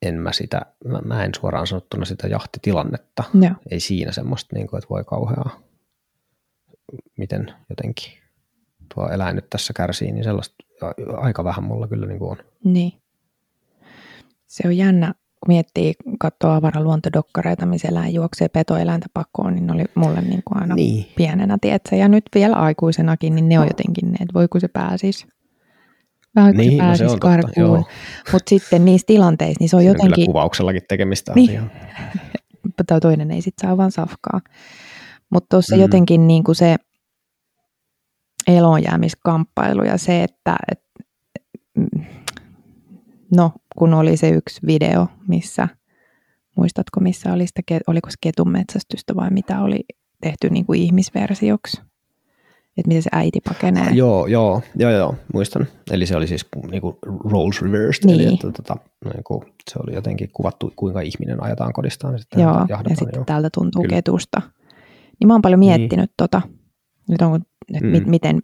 [0.04, 3.24] en mä sitä, mä, mä en suoraan sanottuna sitä jahtitilannetta.
[3.34, 3.50] No.
[3.72, 5.60] Ei siinä semmoista, niin kuin, että voi kauheaa,
[7.18, 8.14] miten jotenkin
[8.94, 10.56] tuo eläin nyt tässä kärsii, niin sellaista
[11.18, 12.38] aika vähän mulla kyllä niin kuin on.
[12.64, 12.94] Niin.
[14.48, 19.86] Se on jännä, kun miettii, katsoo avaraluontodokkareita, missä eläin juoksee petoeläintä pakoon, niin ne oli
[19.96, 21.06] mulle niin kuin aina niin.
[21.16, 21.96] pienenä, tietsä.
[21.96, 25.28] Ja nyt vielä aikuisenakin, niin ne on jotenkin ne, että voi kun se pääsisi
[26.36, 27.86] vähän niin, no se on karkuun.
[28.32, 30.16] Mutta sitten niissä tilanteissa, niin se on Siinä jotenkin...
[30.16, 31.72] Kyllä kuvauksellakin tekemistä niin.
[32.88, 34.42] tai toinen ei sitten saa vaan safkaa.
[35.30, 35.82] Mutta tuossa mm.
[35.82, 36.76] jotenkin niin kuin se
[38.48, 40.84] elonjäämiskamppailu ja se, että et,
[43.36, 45.68] no kun oli se yksi video, missä,
[46.58, 49.80] muistatko missä oli sitä, oliko se ketun metsästystä vai mitä oli
[50.22, 51.82] tehty niin kuin ihmisversioksi?
[52.78, 53.84] Että miten se äiti pakenee.
[53.84, 55.68] Ah, joo, joo, joo, joo, muistan.
[55.92, 56.98] Eli se oli siis niinku
[57.32, 58.22] roles reversed, niin.
[58.22, 58.76] eli että, tota,
[59.14, 62.14] niinku, se oli jotenkin kuvattu, kuinka ihminen ajetaan kodistaan.
[62.14, 63.26] Ja sitten joo, jahdataan, ja sitten joo.
[63.26, 63.96] täältä tuntuu Kyllä.
[63.96, 64.42] ketusta.
[65.20, 65.80] Niin mä oon paljon niin.
[65.80, 66.16] miettinyt niin.
[66.18, 66.42] tota,
[67.10, 67.42] nyt on,
[67.74, 68.10] että mm.
[68.10, 68.42] miten,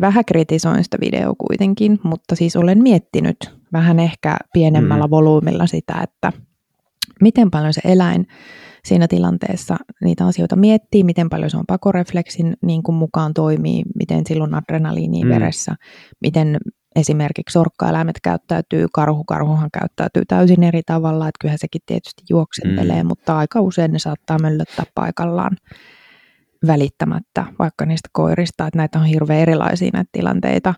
[0.00, 3.36] vähän kritisoin sitä videoa kuitenkin, mutta siis olen miettinyt
[3.72, 5.10] vähän ehkä pienemmällä mm.
[5.10, 6.32] volyymilla sitä, että
[7.22, 8.26] miten paljon se eläin
[8.84, 14.22] siinä tilanteessa niitä asioita miettii, miten paljon se on pakorefleksin niin kuin mukaan toimii, miten
[14.26, 15.30] silloin adrenaliini mm.
[15.30, 15.74] veressä,
[16.20, 16.56] miten
[16.96, 23.08] esimerkiksi sorkkaeläimet käyttäytyy, karhu, karhuhan käyttäytyy täysin eri tavalla, että kyllähän sekin tietysti juoksentelee, mm.
[23.08, 25.56] mutta aika usein ne saattaa möllöttää paikallaan
[26.66, 30.74] välittämättä vaikka niistä koirista, että näitä on hirveän erilaisia näitä tilanteita.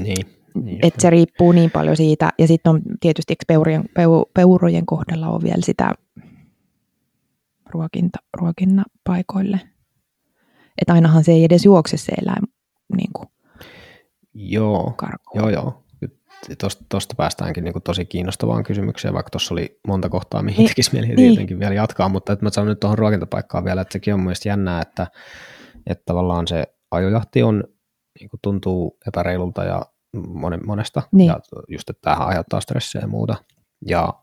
[0.00, 0.37] Niin.
[0.54, 5.28] Niin että se riippuu niin paljon siitä, ja sitten on tietysti peurojen, peu, peurojen kohdalla
[5.28, 5.94] on vielä sitä
[7.70, 9.60] ruokinta, ruokinnapaikoille.
[10.80, 12.42] Että ainahan se ei edes juokse se eläin
[12.96, 13.28] niin kuin
[14.38, 14.94] joo,
[15.34, 15.84] joo, joo.
[16.60, 20.68] Tuosta, tuosta päästäänkin niin kuin tosi kiinnostavaan kysymykseen, vaikka tuossa oli monta kohtaa, mihin niin,
[20.68, 21.16] tekisi mieli niin.
[21.16, 24.50] tietenkin vielä jatkaa, mutta että mä sanon nyt tuohon ruokintapaikkaan vielä, että sekin on mielestäni
[24.50, 25.06] jännää, että,
[25.86, 27.64] että tavallaan se ajojahti on,
[28.20, 29.82] niin kuin tuntuu epäreilulta ja
[30.66, 31.26] monesta, niin.
[31.26, 33.36] ja just, että tämähän aiheuttaa stressiä ja muuta,
[33.86, 34.14] ja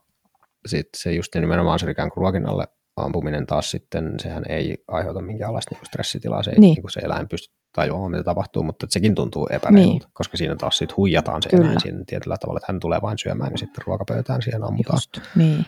[0.66, 2.68] sitten se just nimenomaan se ikään kuin ruokinnalle
[2.98, 6.76] ampuminen taas sitten, sehän ei aiheuta minkäänlaista niin stressitilaa, se, ei, niin.
[6.76, 10.14] niin se eläin pysty tajuamaan, mitä tapahtuu, mutta sekin tuntuu epäreilulta, niin.
[10.14, 11.66] koska siinä taas sitten huijataan se Kyllä.
[11.66, 14.98] eläin siinä tietyllä tavalla, että hän tulee vain syömään ja sitten ruokapöytään siihen ammutaan.
[14.98, 15.66] Just, niin.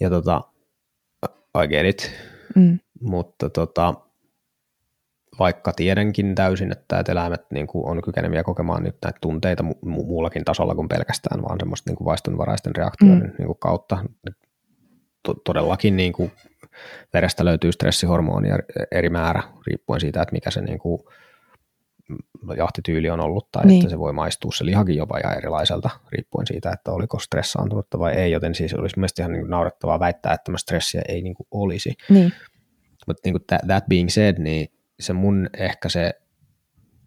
[0.00, 0.42] Ja tota,
[1.64, 2.12] I get it,
[2.56, 2.78] mm.
[3.00, 3.94] mutta tota,
[5.40, 10.44] vaikka tiedänkin täysin, että, eläimet niin kuin on kykeneviä kokemaan nyt näitä tunteita mu- muullakin
[10.44, 13.34] tasolla kuin pelkästään vaan semmoista niin kuin vaistonvaraisten reaktioiden mm.
[13.38, 14.04] niin kuin kautta,
[15.22, 16.32] to- todellakin niin kuin
[17.14, 18.58] verestä löytyy stressihormonia
[18.90, 21.02] eri määrä riippuen siitä, että mikä se niin kuin
[22.56, 23.80] jahtityyli on ollut tai niin.
[23.80, 28.12] että se voi maistua se lihakin jopa ihan erilaiselta riippuen siitä, että oliko stressaantunutta vai
[28.12, 31.46] ei, joten siis olisi mielestäni ihan niin naurettavaa väittää, että tämä stressiä ei niin kuin
[31.50, 31.94] olisi.
[32.08, 32.32] Niin.
[33.06, 34.68] Mutta niin that, that being said, niin
[35.00, 36.12] se mun ehkä se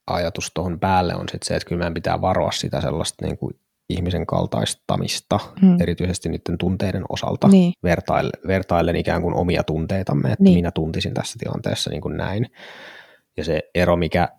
[0.07, 3.55] ajatus tuohon päälle on sit se, että kyllä meidän pitää varoa sitä sellaista niin kuin
[3.89, 5.81] ihmisen kaltaistamista, hmm.
[5.81, 7.73] erityisesti niiden tunteiden osalta, niin.
[7.83, 10.55] vertaillen, vertaillen ikään kuin omia tunteitamme, että niin.
[10.55, 12.45] minä tuntisin tässä tilanteessa niin kuin näin.
[13.37, 14.29] Ja se ero, mikä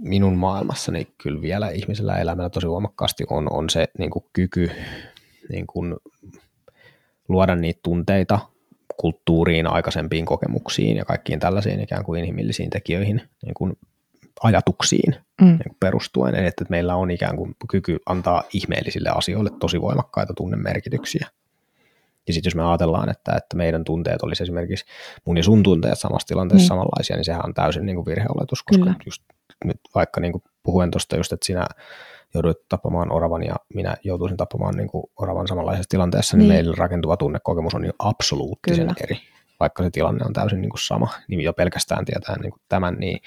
[0.00, 4.70] minun maailmassani kyllä vielä ihmisellä elämällä tosi voimakkaasti on, on se niin kuin kyky
[5.48, 5.96] niin kuin
[7.28, 8.38] luoda niitä tunteita
[8.96, 13.78] kulttuuriin, aikaisempiin kokemuksiin ja kaikkiin tällaisiin ikään kuin inhimillisiin tekijöihin niin kuin
[14.42, 15.46] ajatuksiin mm.
[15.46, 21.26] niin perustuen, eli että meillä on ikään kuin kyky antaa ihmeellisille asioille tosi voimakkaita tunnemerkityksiä.
[22.26, 24.84] Ja sitten jos me ajatellaan, että, että meidän tunteet olisi esimerkiksi
[25.24, 26.68] mun ja sun tunteet samassa tilanteessa mm.
[26.68, 28.94] samanlaisia, niin sehän on täysin niin kuin virheoletus, koska Kyllä.
[29.06, 29.22] just
[29.64, 31.66] nyt vaikka niin kuin puhuen tuosta just, että sinä
[32.34, 36.74] jouduit tappamaan oravan ja minä joutuisin tappamaan niin kuin oravan samanlaisessa tilanteessa, niin, niin meillä
[36.78, 38.94] rakentuva tunnekokemus on jo absoluuttisen Kyllä.
[39.00, 39.16] eri,
[39.60, 41.08] vaikka se tilanne on täysin niin kuin sama.
[41.28, 43.20] Niin jo pelkästään tietää niin kuin tämän, niin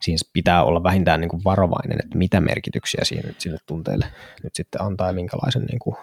[0.00, 4.06] siinä pitää olla vähintään niin kuin varovainen, että mitä merkityksiä siinä sille tunteelle
[4.42, 5.96] nyt sitten antaa ja minkälaisen niin kuin,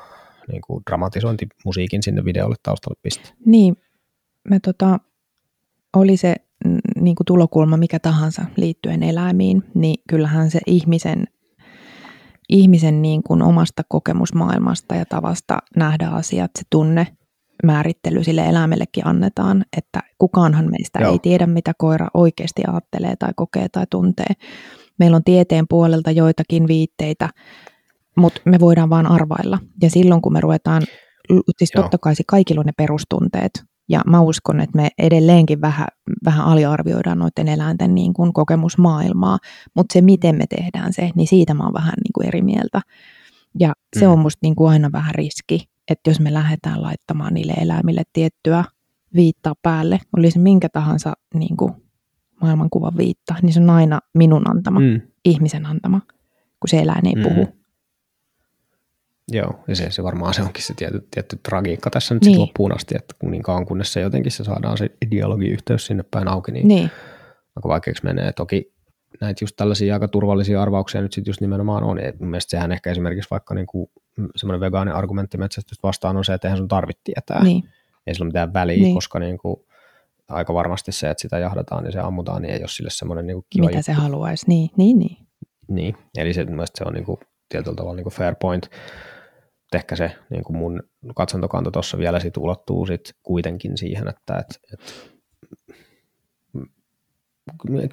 [0.51, 3.31] niin kuin dramatisointimusiikin sinne videolle taustalle pistää.
[3.45, 3.77] Niin,
[4.49, 4.99] me tota,
[5.95, 6.35] oli se
[6.95, 11.27] niin kuin tulokulma mikä tahansa liittyen eläimiin, niin kyllähän se ihmisen,
[12.49, 17.07] ihmisen niin kuin omasta kokemusmaailmasta ja tavasta nähdä asiat, se tunne
[17.63, 21.11] määrittely sille eläimellekin annetaan, että kukaanhan meistä Joo.
[21.11, 24.33] ei tiedä, mitä koira oikeasti ajattelee tai kokee tai tuntee.
[24.99, 27.29] Meillä on tieteen puolelta joitakin viitteitä,
[28.17, 29.59] mutta me voidaan vaan arvailla.
[29.81, 30.81] Ja silloin kun me ruvetaan,
[31.57, 31.83] siis Joo.
[31.83, 35.88] totta kai kaikilla on ne perustunteet, ja mä uskon, että me edelleenkin vähän,
[36.25, 39.38] vähän aliarvioidaan noiden eläinten niin kuin kokemusmaailmaa,
[39.75, 42.81] mutta se miten me tehdään se, niin siitä mä oon vähän niin kuin eri mieltä.
[43.59, 44.11] Ja se mm.
[44.11, 48.63] on musta niin kuin aina vähän riski, että jos me lähdetään laittamaan niille eläimille tiettyä
[49.15, 51.73] viittaa päälle, oli se minkä tahansa niin kuin
[52.41, 55.01] maailmankuvan viitta, niin se on aina minun antama, mm.
[55.25, 56.01] ihmisen antama,
[56.59, 57.23] kun se eläin ei mm.
[57.23, 57.56] puhu.
[59.32, 62.39] Joo, ja se, se varmaan se onkin se tietty, tietty tragiikka tässä nyt niin.
[62.39, 66.51] loppuun asti, että niin kauan kunnes se jotenkin se saadaan se dialogiyhteys sinne päin auki,
[66.51, 66.91] niin, niin.
[67.55, 68.34] aika vaikeaksi menee.
[68.34, 68.73] Toki
[69.21, 71.99] näitä just tällaisia aika turvallisia arvauksia nyt sitten just nimenomaan on.
[71.99, 73.91] Et mielestäni sehän ehkä esimerkiksi vaikka niinku
[74.36, 77.43] semmoinen vegaani argumentti metsästystä vastaan on se, että eihän sun tarvitse tietää.
[77.43, 77.63] Niin.
[78.07, 78.95] Ei sillä ole mitään väliä, niin.
[78.95, 79.65] koska niinku,
[80.30, 83.45] aika varmasti se, että sitä jahdataan niin se ammutaan, niin ei ole sille semmoinen niinku
[83.49, 83.86] kiva Mitä juttu.
[83.86, 85.17] se haluaisi, niin, niin, niin.
[85.67, 87.19] Niin, eli se, se on niinku,
[87.49, 88.69] tietyllä tavalla niinku fair point.
[89.74, 90.84] Ehkä se niin kuin mun
[91.15, 94.80] katsantokanta tuossa vielä sit ulottuu sit kuitenkin siihen, että et, et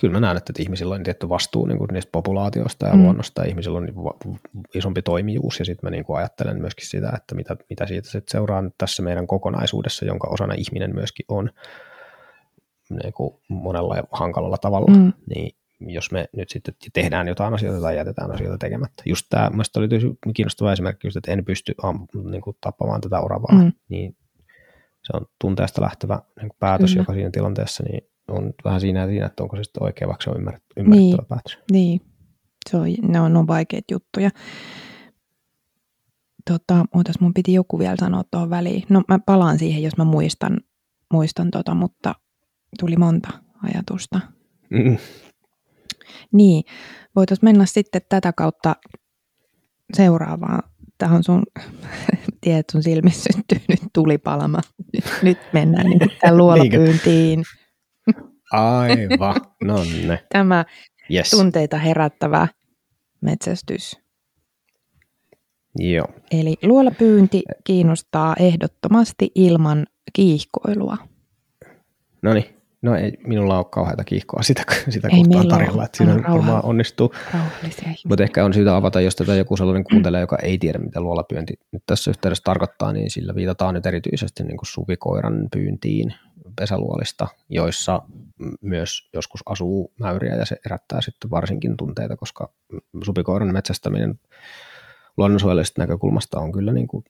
[0.01, 3.03] kyllä mä näen, että ihmisillä on tietty vastuu niin kuin niistä populaatioista ja mm.
[3.03, 4.41] luonnosta, ja ihmisillä on niin
[4.75, 8.29] isompi toimijuus, ja sitten mä niin kuin ajattelen myöskin sitä, että mitä, mitä siitä sit
[8.29, 11.51] seuraa nyt tässä meidän kokonaisuudessa, jonka osana ihminen myöskin on
[12.91, 15.13] niin kuin monella hankalalla tavalla, mm.
[15.35, 19.03] niin jos me nyt sitten tehdään jotain asioita tai jätetään asioita tekemättä.
[19.07, 21.75] Just tämä, mielestäni oli kiinnostava esimerkki, just, että en pysty
[22.31, 23.73] niin kuin, tappamaan tätä oravaa, mm.
[23.89, 24.17] niin
[25.03, 27.03] se on tunteesta lähtevä niin kuin päätös, Kyllä.
[27.03, 30.25] joka siinä tilanteessa, niin on vähän siinä ja siinä, että onko se sitten oikein, vaikka
[30.25, 31.59] se on ymmärrettävä niin, päätös.
[31.73, 32.01] Niin,
[32.71, 34.31] se on, ne, on, ne on vaikeita juttuja.
[36.51, 38.83] Tota, ootas, mun piti joku vielä sanoa tuohon väliin.
[38.89, 40.61] No mä palaan siihen, jos mä muistan,
[41.13, 42.15] muistan tota, mutta
[42.81, 43.29] tuli monta
[43.63, 44.21] ajatusta.
[44.71, 44.97] Mm.
[46.33, 46.65] Niin,
[47.17, 48.77] voitaisiin mennä sitten tätä kautta
[49.93, 50.63] seuraavaan.
[50.99, 51.43] Tämä on sun,
[52.41, 54.61] tiedät, sun silmissä syntyy nyt tulipalama.
[55.23, 57.43] Nyt mennään niin tähän luolapyyntiin.
[58.53, 59.35] Aivan,
[59.65, 60.27] no ne.
[60.33, 60.65] Tämä
[61.11, 61.31] yes.
[61.31, 62.49] tunteita herättävä
[63.21, 64.05] metsästys.
[65.79, 66.09] Joo.
[66.31, 70.97] Eli luolapyynti kiinnostaa ehdottomasti ilman kiihkoilua.
[72.23, 72.64] No niin.
[72.85, 77.15] No ei minulla ole kauheita kiihkoa sitä, sitä ei kohtaa tarjolla, että siinä varmaan onnistuu.
[78.09, 81.55] Mutta ehkä on syytä avata, jos tätä joku sellainen kuuntelee, joka ei tiedä, mitä luolapyynti
[81.73, 86.15] nyt tässä yhteydessä tarkoittaa, niin sillä viitataan nyt erityisesti niin kuin suvikoiran pyyntiin
[86.57, 88.03] pesäluolista, joissa
[88.61, 92.53] myös joskus asuu mäyriä ja se herättää sitten varsinkin tunteita, koska
[93.05, 94.21] supikoiran metsästäminen
[95.17, 97.05] luonnonsuojellisesta näkökulmasta on kyllä niin kuin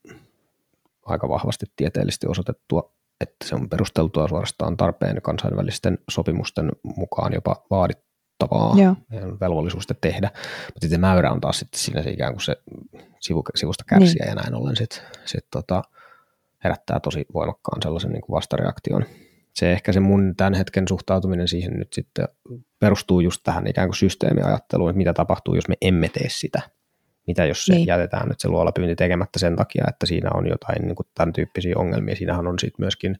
[1.07, 8.75] aika vahvasti tieteellisesti osoitettua että se on perusteltua suorastaan tarpeen kansainvälisten sopimusten mukaan jopa vaadittavaa
[8.77, 8.97] Joo.
[9.41, 10.31] velvollisuus tehdä.
[10.67, 12.57] Mutta sitten mäyrä on taas sitten siinä se ikään kuin se
[13.21, 14.29] sivu, sivusta kärsiä niin.
[14.29, 15.83] ja näin ollen sitten sit tota,
[16.65, 19.05] herättää tosi voimakkaan sellaisen niin kuin vastareaktion.
[19.55, 22.29] Se ehkä se mun tämän hetken suhtautuminen siihen nyt sitten
[22.79, 26.62] perustuu just tähän ikään kuin systeemiajatteluun, että mitä tapahtuu, jos me emme tee sitä
[27.27, 27.87] mitä jos se niin.
[27.87, 31.75] jätetään nyt se luolapyynti tekemättä sen takia, että siinä on jotain niin kuin tämän tyyppisiä
[31.77, 32.16] ongelmia.
[32.16, 33.16] Siinähän on sitten myöskin,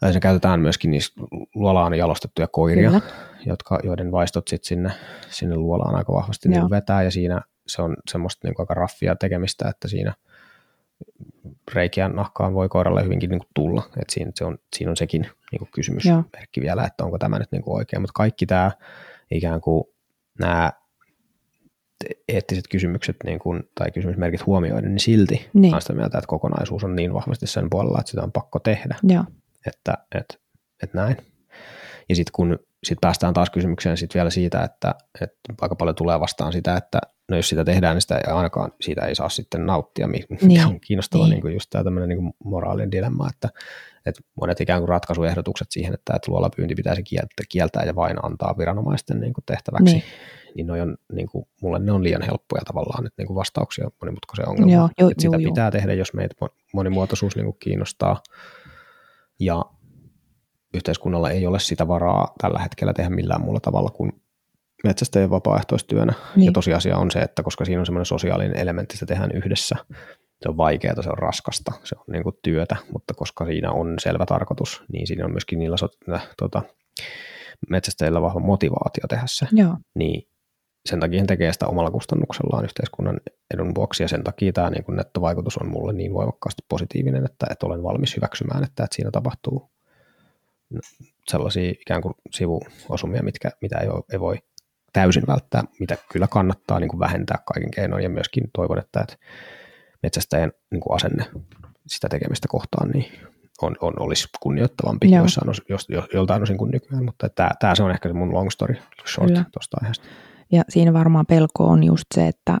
[0.00, 1.12] tai se käytetään myöskin niissä
[1.54, 3.00] luolaan jalostettuja koiria,
[3.46, 4.90] jotka, joiden vaistot sitten sinne,
[5.28, 9.16] sinne luolaan aika vahvasti niin vetää, ja siinä se on semmoista niin kuin aika raffia
[9.16, 10.14] tekemistä, että siinä
[11.74, 15.20] reikiä nahkaan voi koiralle hyvinkin niin kuin tulla, että siinä, se on, siinä on sekin
[15.52, 18.70] niin kuin kysymysmerkki vielä, että onko tämä nyt niin kuin oikein, mutta kaikki tämä
[19.30, 19.84] ikään kuin
[20.38, 20.72] nämä
[22.28, 25.74] eettiset kysymykset niin kun, tai kysymysmerkit huomioiden, niin silti niin.
[25.74, 28.96] olen sitä mieltä, että kokonaisuus on niin vahvasti sen puolella, että sitä on pakko tehdä.
[29.02, 29.24] Joo.
[29.66, 30.40] Että et,
[30.82, 31.16] et näin.
[32.08, 36.20] Ja sitten kun sit päästään taas kysymykseen sit vielä siitä, että, että aika paljon tulee
[36.20, 36.98] vastaan sitä, että
[37.30, 40.66] no jos sitä tehdään, niin sitä ei ainakaan siitä ei saa sitten nauttia, mikä niin.
[40.66, 41.44] on kiinnostavaa niin.
[41.44, 43.48] niin just tämä tämmöinen niin moraalinen dilemma, että,
[44.06, 48.58] että monet ikään kuin ratkaisuehdotukset siihen, että, että luolapyynti pitäisi kieltää, kieltää ja vain antaa
[48.58, 50.02] viranomaisten niin kuin tehtäväksi, niin
[50.56, 53.90] niin, ne on, niin kuin, mulle ne on liian helppoja tavallaan että niin kuin vastauksia
[54.00, 54.72] monimutkaiseen ongelmaan.
[54.72, 55.70] Joo, jo, että sitä jo, pitää jo.
[55.70, 56.34] tehdä, jos meitä
[56.74, 58.22] monimuotoisuus niin kuin kiinnostaa.
[59.40, 59.64] Ja
[60.74, 64.12] yhteiskunnalla ei ole sitä varaa tällä hetkellä tehdä millään muulla tavalla kuin
[64.84, 66.12] metsästäjien vapaaehtoistyönä.
[66.36, 66.46] Niin.
[66.46, 69.76] Ja tosiasia on se, että koska siinä on semmoinen sosiaalinen elementti, sitä tehdään yhdessä,
[70.42, 73.94] se on vaikeaa, se on raskasta, se on niin kuin työtä, mutta koska siinä on
[73.98, 75.88] selvä tarkoitus, niin siinä on myöskin niillä so,
[76.38, 76.62] tota,
[77.70, 79.46] metsästäjillä vahva motivaatio tehdä se.
[79.52, 79.76] Joo.
[79.94, 80.28] Niin
[80.86, 83.20] sen takia he tekee sitä omalla kustannuksellaan yhteiskunnan
[83.54, 87.46] edun vuoksi, ja sen takia tämä niin kuin nettovaikutus on mulle niin voimakkaasti positiivinen, että,
[87.50, 89.70] että olen valmis hyväksymään, että, että siinä tapahtuu
[91.28, 94.36] sellaisia ikään kuin sivuosumia, mitkä, mitä ei, ei voi
[94.92, 99.16] täysin välttää, mitä kyllä kannattaa niin kuin vähentää kaiken keinoin, ja myöskin toivon, että, että
[100.02, 101.24] metsästäjän niin kuin asenne
[101.86, 103.12] sitä tekemistä kohtaan niin
[103.62, 105.22] on, on, olisi kunnioittavampi Joo.
[105.22, 108.34] jossain os, jos, joltain osin kuin nykyään, mutta tämä, tämä se on ehkä se mun
[108.34, 108.74] long story
[109.06, 110.04] short tuosta aiheesta.
[110.52, 112.58] Ja siinä varmaan pelko on just se, että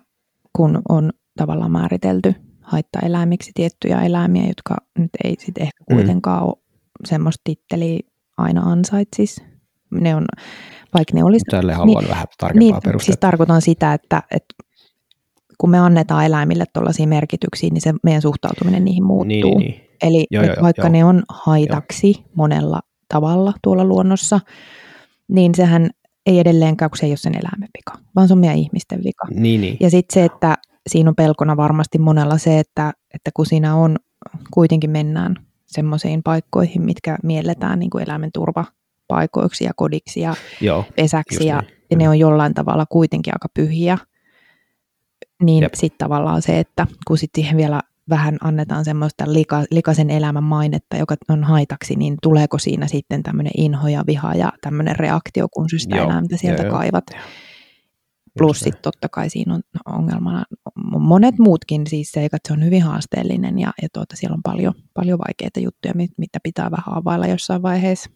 [0.52, 5.96] kun on tavallaan määritelty haittaeläimiksi tiettyjä eläimiä, jotka nyt ei sitten ehkä mm.
[5.96, 6.46] kuitenkaan mm.
[6.46, 6.56] ole
[7.04, 8.00] semmoista titteliä
[8.36, 9.42] aina ansaitsis.
[9.90, 10.24] Ne on,
[10.94, 11.44] vaikka ne olisi...
[11.50, 14.54] Tälle haluan niin, vähän tarkempaa niin, Siis tarkoitan sitä, että, että
[15.58, 19.58] kun me annetaan eläimille tuollaisia merkityksiä, niin se meidän suhtautuminen niihin muuttuu.
[19.58, 19.84] Niin, niin.
[20.02, 20.92] Eli joo, joo, vaikka joo.
[20.92, 22.28] ne on haitaksi joo.
[22.34, 24.40] monella tavalla tuolla luonnossa,
[25.28, 25.90] niin sehän
[26.26, 29.26] ei edelleenkään, kun se ei ole sen eläimen vika, vaan se on meidän ihmisten vika.
[29.30, 29.76] Niin, niin.
[29.80, 33.96] Ja sitten se, että siinä on pelkona varmasti monella se, että, että kun siinä on,
[34.54, 41.46] kuitenkin mennään semmoisiin paikkoihin, mitkä mielletään niin kuin eläimen turvapaikoiksi ja kodiksi ja Joo, pesäksi,
[41.46, 41.72] ja, niin.
[41.90, 43.98] ja ne on jollain tavalla kuitenkin aika pyhiä,
[45.42, 50.44] niin sitten tavallaan se, että kun sitten siihen vielä vähän annetaan semmoista lika, likaisen elämän
[50.44, 55.46] mainetta, joka on haitaksi, niin tuleeko siinä sitten tämmöinen inho ja viha ja tämmöinen reaktio,
[55.48, 57.04] kun sä sitä eläintä sieltä joo, kaivat.
[57.12, 57.22] Joo.
[58.38, 60.44] Plus sitten totta kai siinä on ongelmana
[60.98, 65.18] monet muutkin siis seikat, se on hyvin haasteellinen ja, ja tuota, siellä on paljon, paljon
[65.18, 68.10] vaikeita juttuja, mitä pitää vähän availla jossain vaiheessa.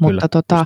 [0.00, 0.64] Mutta tota,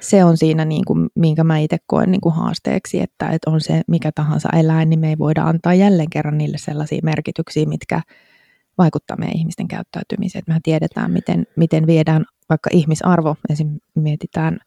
[0.00, 3.60] se on siinä, niin kuin, minkä mä itse koen niin kuin haasteeksi, että, että on
[3.60, 8.02] se mikä tahansa eläin, niin me ei voida antaa jälleen kerran niille sellaisia merkityksiä, mitkä
[8.78, 10.44] vaikuttaa meidän ihmisten käyttäytymiseen.
[10.46, 13.78] Mehän tiedetään, miten, miten viedään vaikka ihmisarvo, esim.
[13.94, 14.58] mietitään,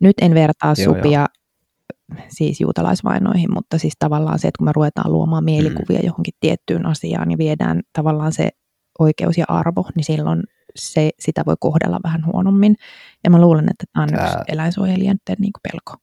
[0.00, 2.16] nyt en vertaa Joo, supia jo.
[2.28, 6.06] siis juutalaisvainoihin, mutta siis tavallaan se, että kun me ruvetaan luomaan mielikuvia mm.
[6.06, 8.48] johonkin tiettyyn asiaan ja viedään tavallaan se
[8.98, 10.42] oikeus ja arvo, niin silloin
[10.78, 12.76] se, sitä voi kohdella vähän huonommin.
[13.24, 14.24] Ja mä luulen, että tämä on Tää...
[14.24, 16.02] yksi eläinsuojelijoiden niin pelko.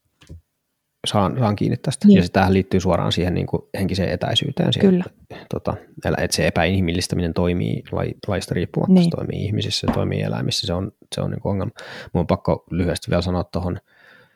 [1.07, 2.07] Saan, saan kiinni tästä.
[2.07, 2.17] Niin.
[2.17, 4.73] Ja tämähän liittyy suoraan siihen niin kuin henkiseen etäisyyteen.
[4.73, 5.03] Siihen, Kyllä.
[5.49, 5.73] Tota,
[6.17, 7.83] että se epäinhimillistäminen toimii
[8.27, 8.93] laista riippumatta.
[8.93, 9.03] Niin.
[9.03, 10.67] Se toimii ihmisissä, se toimii eläimissä.
[10.67, 11.71] Se on, se on niin kuin ongelma.
[12.13, 13.79] Mun on pakko lyhyesti vielä sanoa tuohon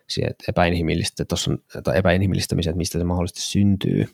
[0.09, 1.57] siihen, että epäinhimillistä, on,
[1.95, 4.05] epäinhimillistämiseen, että mistä se mahdollisesti syntyy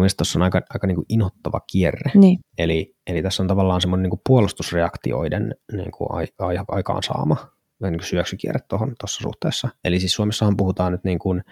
[0.00, 2.10] mielestäni tuossa on aika, aika niin kuin inhottava kierre.
[2.14, 2.38] Niin.
[2.58, 7.36] Eli, eli tässä on tavallaan semmoinen niin kuin puolustusreaktioiden niin kuin a, a, aikaansaama
[7.82, 9.68] niin kuin syöksykierre tuossa suhteessa.
[9.84, 11.42] Eli siis Suomessahan puhutaan nyt niin kuin,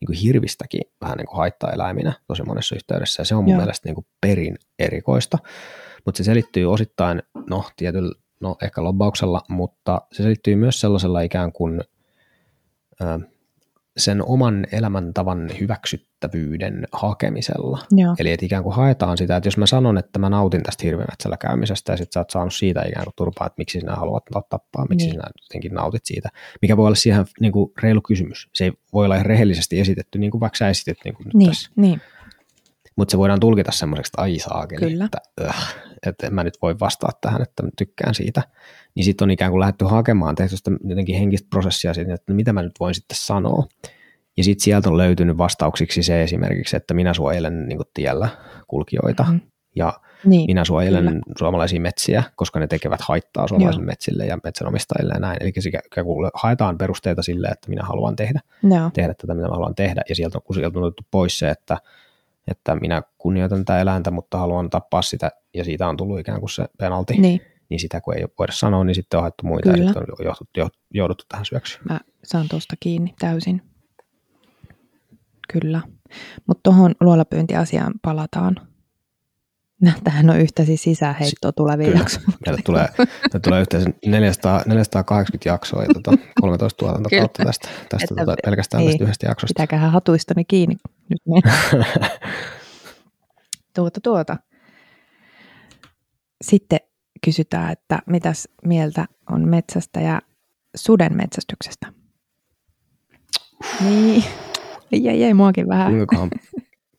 [0.00, 3.60] niin kuin hirvistäkin vähän niin kuin haittaeläiminä tosi monessa yhteydessä, ja se on mun Joo.
[3.60, 5.38] mielestä niin kuin perin erikoista,
[6.04, 11.52] mutta se selittyy osittain, no tietyllä, no ehkä lobbauksella, mutta se selittyy myös sellaisella ikään
[11.52, 11.80] kuin
[13.96, 17.78] sen oman elämäntavan hyväksyttävyyden hakemisella.
[17.90, 18.14] Joo.
[18.18, 21.36] Eli että ikään kuin haetaan sitä, että jos mä sanon, että mä nautin tästä hirvemetsällä
[21.36, 24.86] käymisestä ja sitten sä oot saanut siitä ikään kuin turpaa, että miksi sinä haluat tappaa,
[24.88, 25.14] miksi niin.
[25.14, 26.28] sinä jotenkin nautit siitä,
[26.62, 28.48] mikä voi olla siihen niin kuin reilu kysymys.
[28.54, 31.50] Se ei voi olla ihan rehellisesti esitetty, niin kuin vaikka sä esitit niin kuin niin,
[31.50, 31.70] tässä.
[31.76, 32.00] Niin.
[32.96, 35.18] Mutta se voidaan tulkita semmoiseksi, että ai saakeli, että,
[35.48, 35.74] äh,
[36.06, 38.42] että en mä nyt voi vastata tähän, että mä tykkään siitä.
[38.94, 42.52] Niin sitten on ikään kuin lähdetty hakemaan, tehty sitä jotenkin henkistä prosessia siitä, että mitä
[42.52, 43.66] mä nyt voin sitten sanoa.
[44.36, 48.28] Ja sitten sieltä on löytynyt vastauksiksi se esimerkiksi, että minä suojelen niin tiellä
[48.68, 49.40] kulkijoita mm.
[49.76, 49.92] ja
[50.24, 51.20] niin, minä suojelen kyllä.
[51.38, 53.86] suomalaisia metsiä, koska ne tekevät haittaa suomalaisille Joo.
[53.86, 55.36] metsille ja metsänomistajille ja näin.
[55.40, 55.52] Eli
[56.34, 58.90] haetaan perusteita sille, että minä haluan tehdä, Joo.
[58.94, 60.02] tehdä tätä, mitä mä haluan tehdä.
[60.08, 61.78] Ja sieltä on, kun sieltä on otettu pois se, että,
[62.48, 66.50] että minä kunnioitan tätä eläintä, mutta haluan tappaa sitä, ja siitä on tullut ikään kuin
[66.50, 67.14] se penalti.
[67.18, 67.40] Niin
[67.72, 69.84] niin sitä kun ei voida sanoa, niin sitten on haettu muita Kyllä.
[69.84, 71.82] ja sitten on jouduttu, jouduttu tähän syöksyyn.
[71.88, 73.62] Mä saan tuosta kiinni täysin.
[75.52, 75.82] Kyllä.
[76.46, 78.56] Mutta tuohon luolapyyntiasiaan palataan.
[80.04, 82.26] Tähän on yhtä siis sisäheittoa tulevia jaksoja.
[82.46, 88.36] Meille tulee, meille tulee yhteensä 400, 480 jaksoa ja tota, 13 tuotantokautta tästä, tästä tota,
[88.44, 89.54] pelkästään ei, tästä yhdestä jaksosta.
[89.54, 90.76] Pitäköhän hatuistani kiinni
[91.26, 91.44] nyt.
[93.76, 94.36] tuota, tuota.
[96.44, 96.80] Sitten
[97.24, 100.22] kysytään, että mitäs mieltä on metsästä ja
[100.76, 101.92] suden metsästyksestä.
[103.80, 104.24] Niin,
[104.92, 105.92] jäi, jäi muakin vähän.
[105.92, 106.36] Kuinka,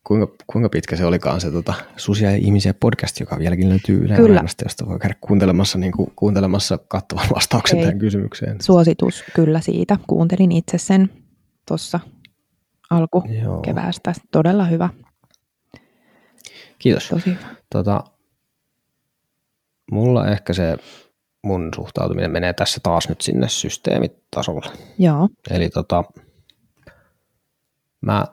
[0.03, 4.13] kuinka, kuinka pitkä se olikaan se tota, Susia ja ihmisiä podcast, joka vieläkin löytyy Yle
[4.13, 7.85] Areenasta, josta voi käydä kuuntelemassa, niin kuin, kuuntelemassa kattavan vastauksen Ei.
[7.85, 8.61] tähän kysymykseen.
[8.61, 9.97] Suositus kyllä siitä.
[10.07, 11.09] Kuuntelin itse sen
[11.67, 11.99] tuossa
[12.97, 14.13] alkukeväästä.
[14.31, 14.89] Todella hyvä.
[16.79, 17.07] Kiitos.
[17.09, 17.55] Tosi hyvä.
[17.69, 18.03] Tota,
[19.91, 20.77] mulla ehkä se
[21.43, 24.65] mun suhtautuminen menee tässä taas nyt sinne systeemitasolle.
[24.99, 25.29] Joo.
[25.49, 26.03] Eli tota,
[28.01, 28.25] mä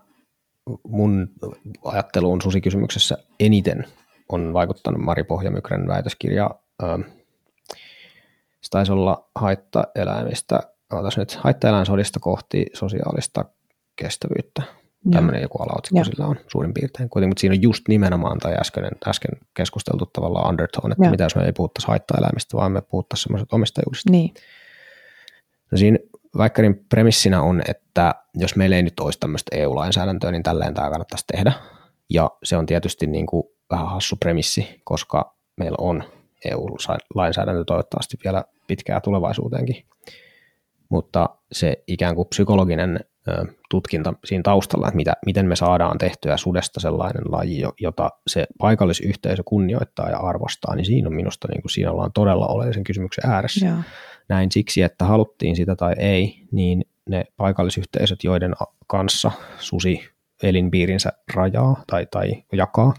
[0.88, 1.28] mun
[1.84, 3.84] ajatteluun susikysymyksessä eniten
[4.28, 6.50] on vaikuttanut Mari Pohjamykrän väitöskirja.
[8.60, 10.60] Se taisi olla haittaeläimistä,
[10.92, 13.44] ootas nyt, haittaeläinsodista kohti sosiaalista
[14.00, 14.62] kestävyyttä.
[15.10, 17.08] Tämmöinen joku alaotsikko sillä on suurin piirtein.
[17.08, 21.10] Kuitenkin, mutta siinä on just nimenomaan tai äsken, äsken keskusteltu tavallaan undertone, että Joo.
[21.10, 24.10] mitä jos me ei puhuttaisi haittaeläimistä, vaan me puhuttaisiin semmoiset omistajuudesta.
[24.10, 24.34] Niin.
[25.72, 25.98] No siinä
[26.38, 31.24] Väikkärin premissinä on, että jos meillä ei nyt olisi tämmöistä EU-lainsäädäntöä, niin tälleen tämä kannattaisi
[31.32, 31.52] tehdä.
[32.10, 36.04] Ja se on tietysti niin kuin vähän hassu premissi, koska meillä on
[36.44, 39.84] EU-lainsäädäntö toivottavasti vielä pitkää tulevaisuuteenkin.
[40.88, 43.00] Mutta se ikään kuin psykologinen
[43.70, 49.42] tutkinta siinä taustalla, että mitä, miten me saadaan tehtyä sudesta sellainen laji, jota se paikallisyhteisö
[49.44, 53.66] kunnioittaa ja arvostaa, niin siinä on minusta niin kuin siinä ollaan todella oleellisen kysymyksen ääressä.
[53.66, 53.76] Joo.
[54.28, 58.54] Näin siksi, että haluttiin sitä tai ei, niin ne paikallisyhteisöt, joiden
[58.86, 60.00] kanssa susi
[60.42, 62.94] elinpiirinsä rajaa tai, tai jakaa,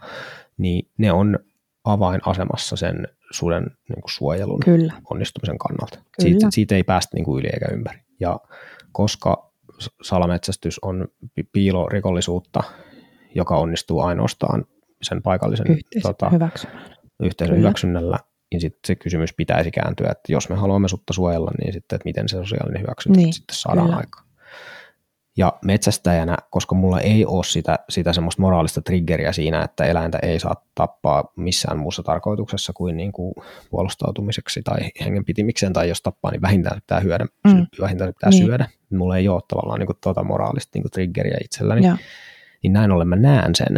[0.57, 1.39] niin ne on
[1.83, 4.93] avainasemassa sen suden niin kuin suojelun Kyllä.
[5.09, 5.97] onnistumisen kannalta.
[5.97, 6.05] Kyllä.
[6.19, 7.99] Siitä, siitä ei päästä niin kuin yli eikä ympäri.
[8.19, 8.39] Ja
[8.91, 9.50] koska
[10.01, 11.07] salametsästys on
[11.51, 12.63] piilorikollisuutta,
[13.35, 14.65] joka onnistuu ainoastaan
[15.01, 16.95] sen paikallisen yhteisön, tota, hyväksynnällä.
[17.23, 18.19] yhteisön hyväksynnällä,
[18.51, 22.05] niin sitten se kysymys pitäisi kääntyä, että jos me haluamme sutta suojella, niin sitten, että
[22.05, 23.97] miten se sosiaalinen hyväksyntä niin, sitten saadaan kyllä.
[23.97, 24.25] aikaan.
[25.37, 30.39] Ja metsästäjänä, koska mulla ei ole sitä, sitä semmoista moraalista triggeriä siinä, että eläintä ei
[30.39, 33.33] saa tappaa missään muussa tarkoituksessa kuin, niin kuin
[33.69, 37.65] puolustautumiseksi tai hengenpitimikseen, tai jos tappaa, niin vähintään se pitää, hyödä, mm.
[37.81, 38.45] vähintään se pitää niin.
[38.45, 38.69] syödä.
[38.97, 41.87] Mulla ei ole tavallaan niin kuin tuota moraalista niin kuin triggeriä itselläni.
[41.87, 41.97] Ja.
[42.63, 43.77] Niin näin ollen mä näen sen,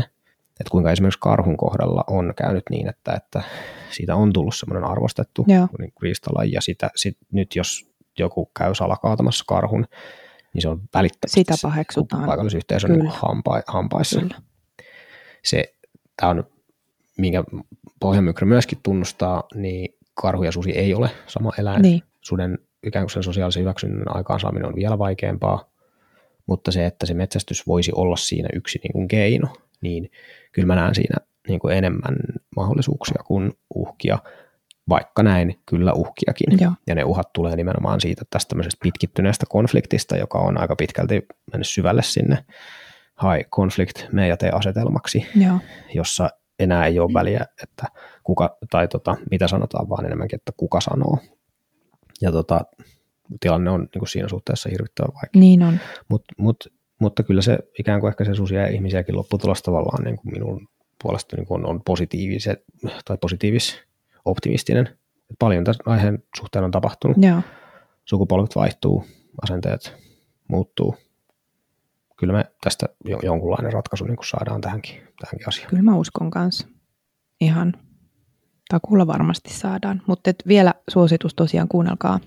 [0.60, 3.44] että kuinka esimerkiksi karhun kohdalla on käynyt niin, että, että
[3.92, 9.46] siitä on tullut semmoinen arvostettu niin riistalaji, ja sitä, sit, nyt jos joku käy salakaatamassa
[9.48, 9.86] karhun,
[10.54, 12.26] niin se on välittömästi Sitä paheksutaan.
[12.26, 13.12] paikallisyhteisön Kyllä.
[13.14, 14.20] Hampa, hampaissa.
[14.20, 14.36] Kyllä.
[15.44, 15.74] Se,
[16.16, 16.44] tämä on,
[17.18, 17.44] minkä
[18.00, 21.82] Pohjanmykrä myöskin tunnustaa, niin karhu ja susi ei ole sama eläin.
[21.82, 22.04] Niin.
[22.22, 25.70] Suden ikään kuin sen sosiaalisen hyväksynnän aikaansaaminen on vielä vaikeampaa,
[26.46, 29.48] mutta se, että se metsästys voisi olla siinä yksi niin kuin keino,
[29.82, 30.12] niin
[30.52, 31.18] kyllä mä näen siinä
[31.48, 32.16] niin kuin enemmän
[32.56, 34.18] mahdollisuuksia kuin uhkia
[34.90, 36.60] vaikka näin kyllä uhkiakin.
[36.62, 36.72] Joo.
[36.88, 41.68] Ja ne uhat tulee nimenomaan siitä tästä tämmöisestä pitkittyneestä konfliktista, joka on aika pitkälti mennyt
[41.68, 42.46] syvälle sinne
[43.22, 45.60] high conflict me ja te asetelmaksi, Joo.
[45.94, 46.30] jossa
[46.60, 47.88] enää ei ole väliä, että
[48.24, 51.18] kuka, tai tota, mitä sanotaan, vaan enemmänkin, että kuka sanoo.
[52.24, 52.62] Ja tota,
[53.40, 55.40] tilanne on niin kuin siinä suhteessa hirvittävän vaikea.
[55.40, 55.80] Niin on.
[56.10, 56.68] Mut, mut,
[57.00, 60.68] mutta kyllä se ikään kuin ehkä se susia ihmisiäkin lopputulos tavallaan niin kuin minun
[61.04, 62.64] puolesta niin kuin on, on positiiviset
[63.06, 63.80] tai positiivis
[64.26, 64.98] optimistinen.
[65.40, 67.18] Paljon tässä aiheen suhteen on tapahtunut.
[67.22, 67.42] Joo.
[68.06, 69.06] Sukupolvet vaihtuu,
[69.42, 69.94] asenteet
[70.48, 70.96] muuttuu.
[72.18, 72.86] Kyllä me tästä
[73.24, 75.70] jonkunlainen ratkaisu niin saadaan tähänkin, tähänkin asiaan.
[75.70, 76.68] Kyllä mä uskon kanssa.
[77.42, 77.74] Ihan
[78.70, 80.02] takulla varmasti saadaan.
[80.08, 82.20] Mutta vielä suositus tosiaan kuunnelkaa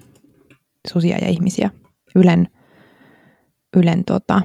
[0.92, 1.70] susia ja ihmisiä.
[2.14, 2.48] Ylen,
[3.76, 4.42] Ylen tota,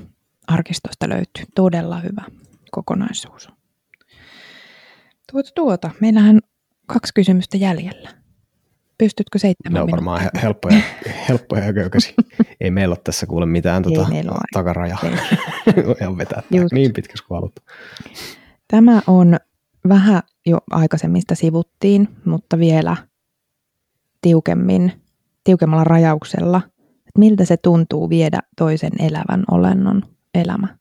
[0.48, 2.24] arkistosta löytyy todella hyvä
[2.72, 3.50] kokonaisuus.
[5.32, 5.90] Tuota, tuota.
[6.02, 6.40] Meillähän
[6.88, 8.10] kaksi kysymystä jäljellä.
[8.98, 10.82] Pystytkö seittämään Ne on varmaan helppoja,
[11.30, 12.14] helppoja ja köykäisiä.
[12.62, 14.08] Ei meillä ole tässä kuule mitään tuota
[14.54, 15.00] takarajaa.
[15.88, 17.68] Voidaan vetää niin pitkäksi kuin halutaan.
[18.68, 19.38] Tämä on
[19.90, 22.98] vähän jo aikaisemmista sivuttiin, mutta vielä
[24.22, 24.92] tiukemmin,
[25.44, 26.62] tiukemmalla rajauksella.
[26.98, 30.02] Että miltä se tuntuu viedä toisen elävän olennon
[30.34, 30.78] elämä?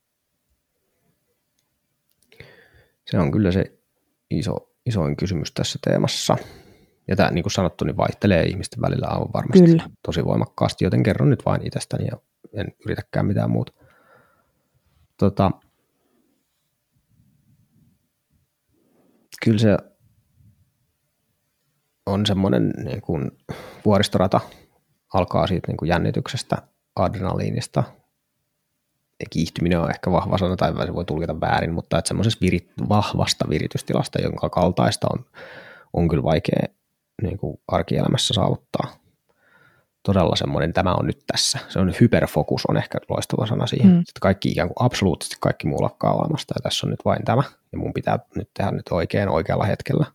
[3.10, 3.78] Se on kyllä se
[4.30, 6.36] iso isoin kysymys tässä teemassa.
[7.08, 9.90] Ja tämä, niin kuin sanottu, niin vaihtelee ihmisten välillä aivan varmasti Kyllä.
[10.06, 12.18] tosi voimakkaasti, joten kerron nyt vain itsestäni ja
[12.52, 13.72] en yritäkään mitään muuta.
[15.16, 15.50] Tota,
[19.44, 19.76] kyllä se
[22.06, 23.30] on semmoinen niin kuin
[23.84, 24.40] vuoristorata,
[25.14, 26.56] alkaa siitä niin kuin jännityksestä,
[26.96, 27.84] adrenaliinista,
[29.30, 33.48] kiihtyminen on ehkä vahva sana, tai se voi tulkita väärin, mutta että semmoisessa virit, vahvasta
[33.48, 35.24] viritystilasta, jonka kaltaista on,
[35.92, 36.62] on kyllä vaikea
[37.22, 38.99] niin kuin arkielämässä saavuttaa.
[40.02, 41.58] Todella semmoinen, tämä on nyt tässä.
[41.68, 43.90] Se on hyperfokus, on ehkä loistava sana siihen.
[43.90, 43.96] Mm.
[43.96, 47.42] Sitten kaikki ikään kuin absoluuttisesti kaikki muu lakkaa olemasta, ja tässä on nyt vain tämä,
[47.72, 50.06] ja mun pitää nyt tehdä nyt oikein oikealla hetkellä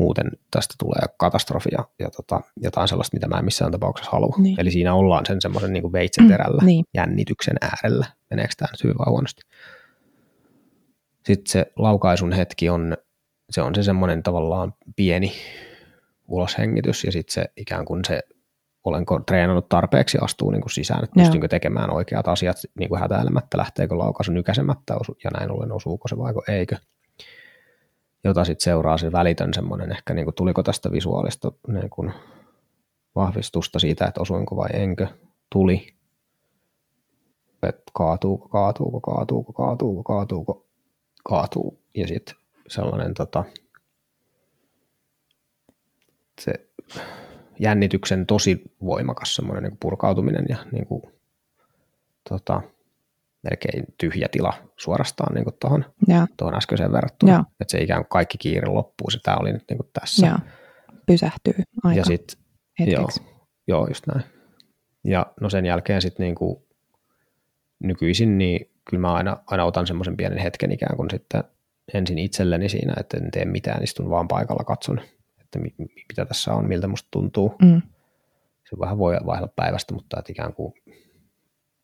[0.00, 4.36] muuten tästä tulee katastrofi ja, ja tota, jotain sellaista, mitä mä en missään tapauksessa halua.
[4.38, 4.60] Niin.
[4.60, 6.84] Eli siinä ollaan sen semmoisen niin veitseterällä, mm, niin.
[6.94, 8.06] jännityksen äärellä.
[8.30, 9.42] Meneekö tämä nyt hyvin vai huonosti?
[11.26, 12.96] Sitten se laukaisun hetki on
[13.50, 15.32] se, on se semmoinen tavallaan pieni
[16.28, 18.22] uloshengitys ja sitten se ikään kuin se
[18.84, 23.58] olenko treenannut tarpeeksi astuu niin kuin sisään, että pystynkö tekemään oikeat asiat niin kuin hätäilemättä,
[23.58, 26.76] lähteekö laukaisu nykäsemättä ja näin ollen osuuko se vai eikö.
[28.24, 32.12] Jota sitten seuraa se välitön semmoinen, ehkä niin kuin tuliko tästä visuaalista niin kuin
[33.14, 35.06] vahvistusta siitä, että osuinko vai enkö,
[35.52, 35.94] tuli,
[37.62, 40.66] että kaatuuko, kaatuuko, kaatuuko, kaatuuko, kaatuuko,
[41.24, 41.80] kaatuu.
[41.94, 42.34] Ja sitten
[42.68, 43.44] sellainen tota,
[46.40, 46.52] se
[47.60, 51.02] jännityksen tosi voimakas semmoinen niin purkautuminen ja niin kuin,
[52.28, 52.62] tota,
[53.42, 55.84] melkein tyhjä tila suorastaan niin tuohon,
[56.36, 57.44] tuohon äskeiseen verrattuna.
[57.60, 60.26] Että se ikään kuin kaikki kiire loppuu, se tämä oli nyt niin kuin tässä.
[60.26, 60.38] Ja
[61.06, 61.54] pysähtyy
[61.84, 62.38] aika ja sit,
[62.78, 63.08] joo,
[63.68, 64.24] joo, just näin.
[65.04, 66.62] Ja no sen jälkeen sitten niin kuin
[67.82, 71.44] nykyisin, niin kyllä mä aina, aina otan semmoisen pienen hetken ikään kuin sitten
[71.94, 75.00] ensin itselleni siinä, että en tee mitään, istun vaan paikalla, katson,
[75.56, 75.74] että mi,
[76.08, 77.54] mitä tässä on, miltä musta tuntuu.
[77.62, 77.82] Mm.
[78.70, 80.74] Se vähän voi vaihdella päivästä, mutta että ikään kuin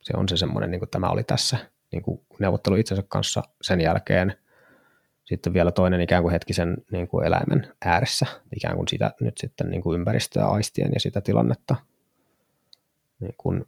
[0.02, 1.56] se on se semmoinen, niin kuin tämä oli tässä
[1.92, 4.34] niin kuin neuvottelu itsensä kanssa sen jälkeen.
[5.24, 9.70] Sitten vielä toinen ikään kuin hetkisen niin kuin eläimen ääressä, ikään kuin sitä nyt sitten
[9.70, 11.76] niin kuin ympäristöä aistien ja sitä tilannetta
[13.20, 13.64] niin kuin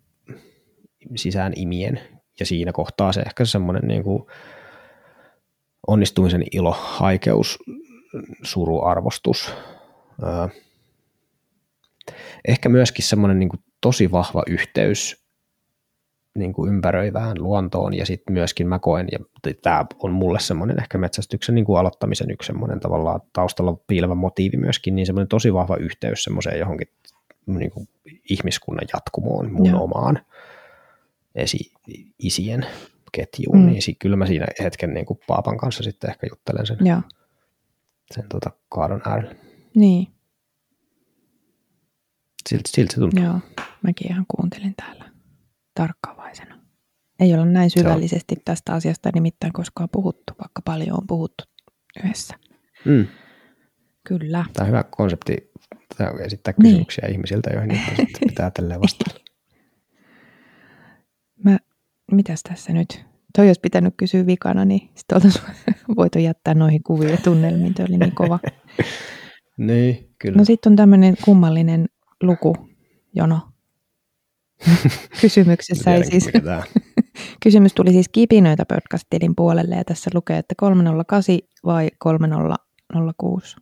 [1.17, 2.01] sisään imien.
[2.41, 4.27] Ja siinä kohtaa se ehkä semmoinen niin kuin
[5.87, 7.59] onnistumisen ilo, haikeus,
[8.43, 9.55] suru, arvostus.
[12.49, 13.49] Ehkä myöskin semmoinen niin
[13.81, 15.29] tosi vahva yhteys
[16.35, 19.19] niin kuin ympäröivään luontoon ja sitten myöskin mä koen, ja
[19.63, 24.57] tämä on mulle semmoinen ehkä metsästyksen niin kuin aloittamisen yksi semmoinen tavallaan taustalla piilevä motiivi
[24.57, 26.89] myöskin, niin semmoinen tosi vahva yhteys semmoiseen johonkin
[27.47, 27.89] niin kuin
[28.31, 29.85] ihmiskunnan jatkumoon, mun Joo.
[29.85, 30.21] omaan
[31.35, 32.67] esi-isien
[33.13, 33.67] ketjuun, mm.
[33.67, 37.01] niin kyllä mä siinä hetken niin kuin Paapan kanssa sitten ehkä juttelen sen, Joo.
[38.15, 39.48] sen tota kaadon äärellä.
[39.79, 40.09] Niin.
[42.49, 43.25] Siltä, siltä se tuntuu.
[43.25, 43.41] Joo,
[43.83, 45.05] mäkin ihan kuuntelin täällä
[45.75, 46.59] tarkkaavaisena.
[47.21, 48.43] Ei ole näin syvällisesti Joo.
[48.45, 51.45] tästä asiasta nimittäin koskaan puhuttu, vaikka paljon on puhuttu
[52.05, 52.35] yhdessä.
[52.85, 53.07] Mm.
[54.09, 54.45] Kyllä.
[54.53, 55.51] Tämä on hyvä konsepti
[55.97, 57.13] tämä esittää kysymyksiä niin.
[57.13, 59.25] ihmisiltä, joihin nyt pitää tälleen vastailla.
[61.45, 61.59] Mä,
[62.13, 63.05] mitäs tässä nyt?
[63.37, 65.45] Toi olisi pitänyt kysyä vikana, niin sitten oltaisiin
[65.97, 67.75] voitu jättää noihin kuviin ja tunnelmiin.
[67.75, 68.39] Toi oli niin kova.
[69.59, 70.39] niin, kyllä.
[70.39, 71.87] No sitten on tämmöinen kummallinen
[72.23, 72.57] luku,
[73.15, 73.41] jono.
[75.21, 76.29] Kysymyksessä ei siis...
[77.43, 83.57] Kysymys tuli siis kipinöitä podcast-tilin puolelle ja tässä lukee, että 308 vai 3006?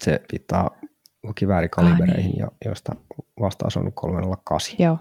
[0.00, 0.68] Se pitää
[1.34, 2.70] kiväärikalibereihin, ah, niin.
[2.70, 2.92] josta
[3.40, 4.76] vastaus on 308.
[4.78, 4.98] Joo.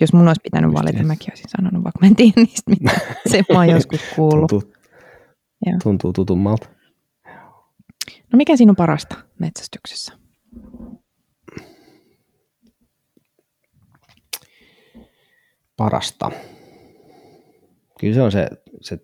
[0.00, 1.06] Jos mun olisi pitänyt Just valita, niin.
[1.06, 3.00] mäkin olisin sanonut, vaikka mä en tiedä niistä mitään.
[3.30, 4.50] Se mä oon joskus kuullut.
[4.50, 4.72] Tuntuu,
[5.82, 6.68] tuntuu tutummalta.
[8.32, 10.12] No mikä siinä on parasta metsästyksessä?
[15.76, 16.30] Parasta.
[18.00, 18.48] Kyllä se on se,
[18.80, 18.98] se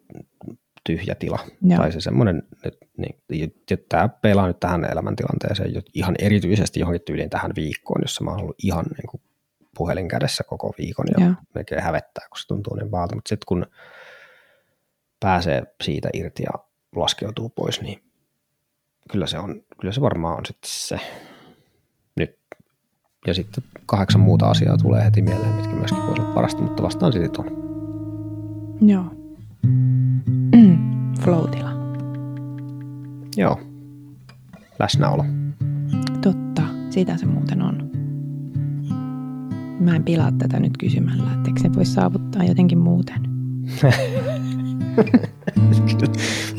[0.85, 1.39] tyhjä tila.
[1.63, 1.79] Joo.
[1.79, 7.53] Tai se semmoinen, että niin, tämä pelaa nyt tähän elämäntilanteeseen ihan erityisesti johonkin tyyliin tähän
[7.57, 9.23] viikkoon, jossa mä oon ollut ihan niin kuin
[9.77, 11.35] puhelin kädessä koko viikon ja Joo.
[11.55, 13.15] melkein hävettää, kun se tuntuu niin pahalta.
[13.15, 13.67] Mutta sitten kun
[15.21, 16.51] pääsee siitä irti ja
[16.97, 18.08] laskeutuu pois, niin
[19.11, 21.01] kyllä se, on, kyllä se varmaan on sitten se
[22.17, 22.37] nyt.
[23.27, 27.13] Ja sitten kahdeksan muuta asiaa tulee heti mieleen, mitkä myöskin voisi olla parasta, mutta vastaan
[27.13, 27.47] sitten tuon.
[28.81, 29.05] Joo.
[31.25, 31.71] Floatila.
[33.37, 33.61] Joo.
[34.79, 35.25] Läsnäolo.
[36.21, 37.91] Totta, sitä se muuten on.
[39.81, 43.23] Mä en pilaa tätä nyt kysymällä, että eikö se voi saavuttaa jotenkin muuten.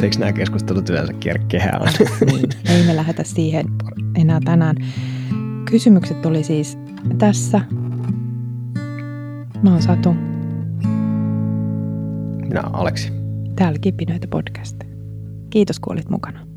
[0.03, 1.81] Eikö nämä keskustelut yleensä kierrä kehään?
[2.31, 3.65] niin, ei me lähetä siihen
[4.15, 4.75] enää tänään.
[5.71, 6.77] Kysymykset oli siis
[7.17, 7.61] tässä.
[9.63, 10.13] Mä oon Satu.
[12.47, 13.11] Minä Aleksi.
[13.55, 14.83] Täällä Kipinöitä podcast.
[15.49, 16.48] Kiitos kun olit mukana.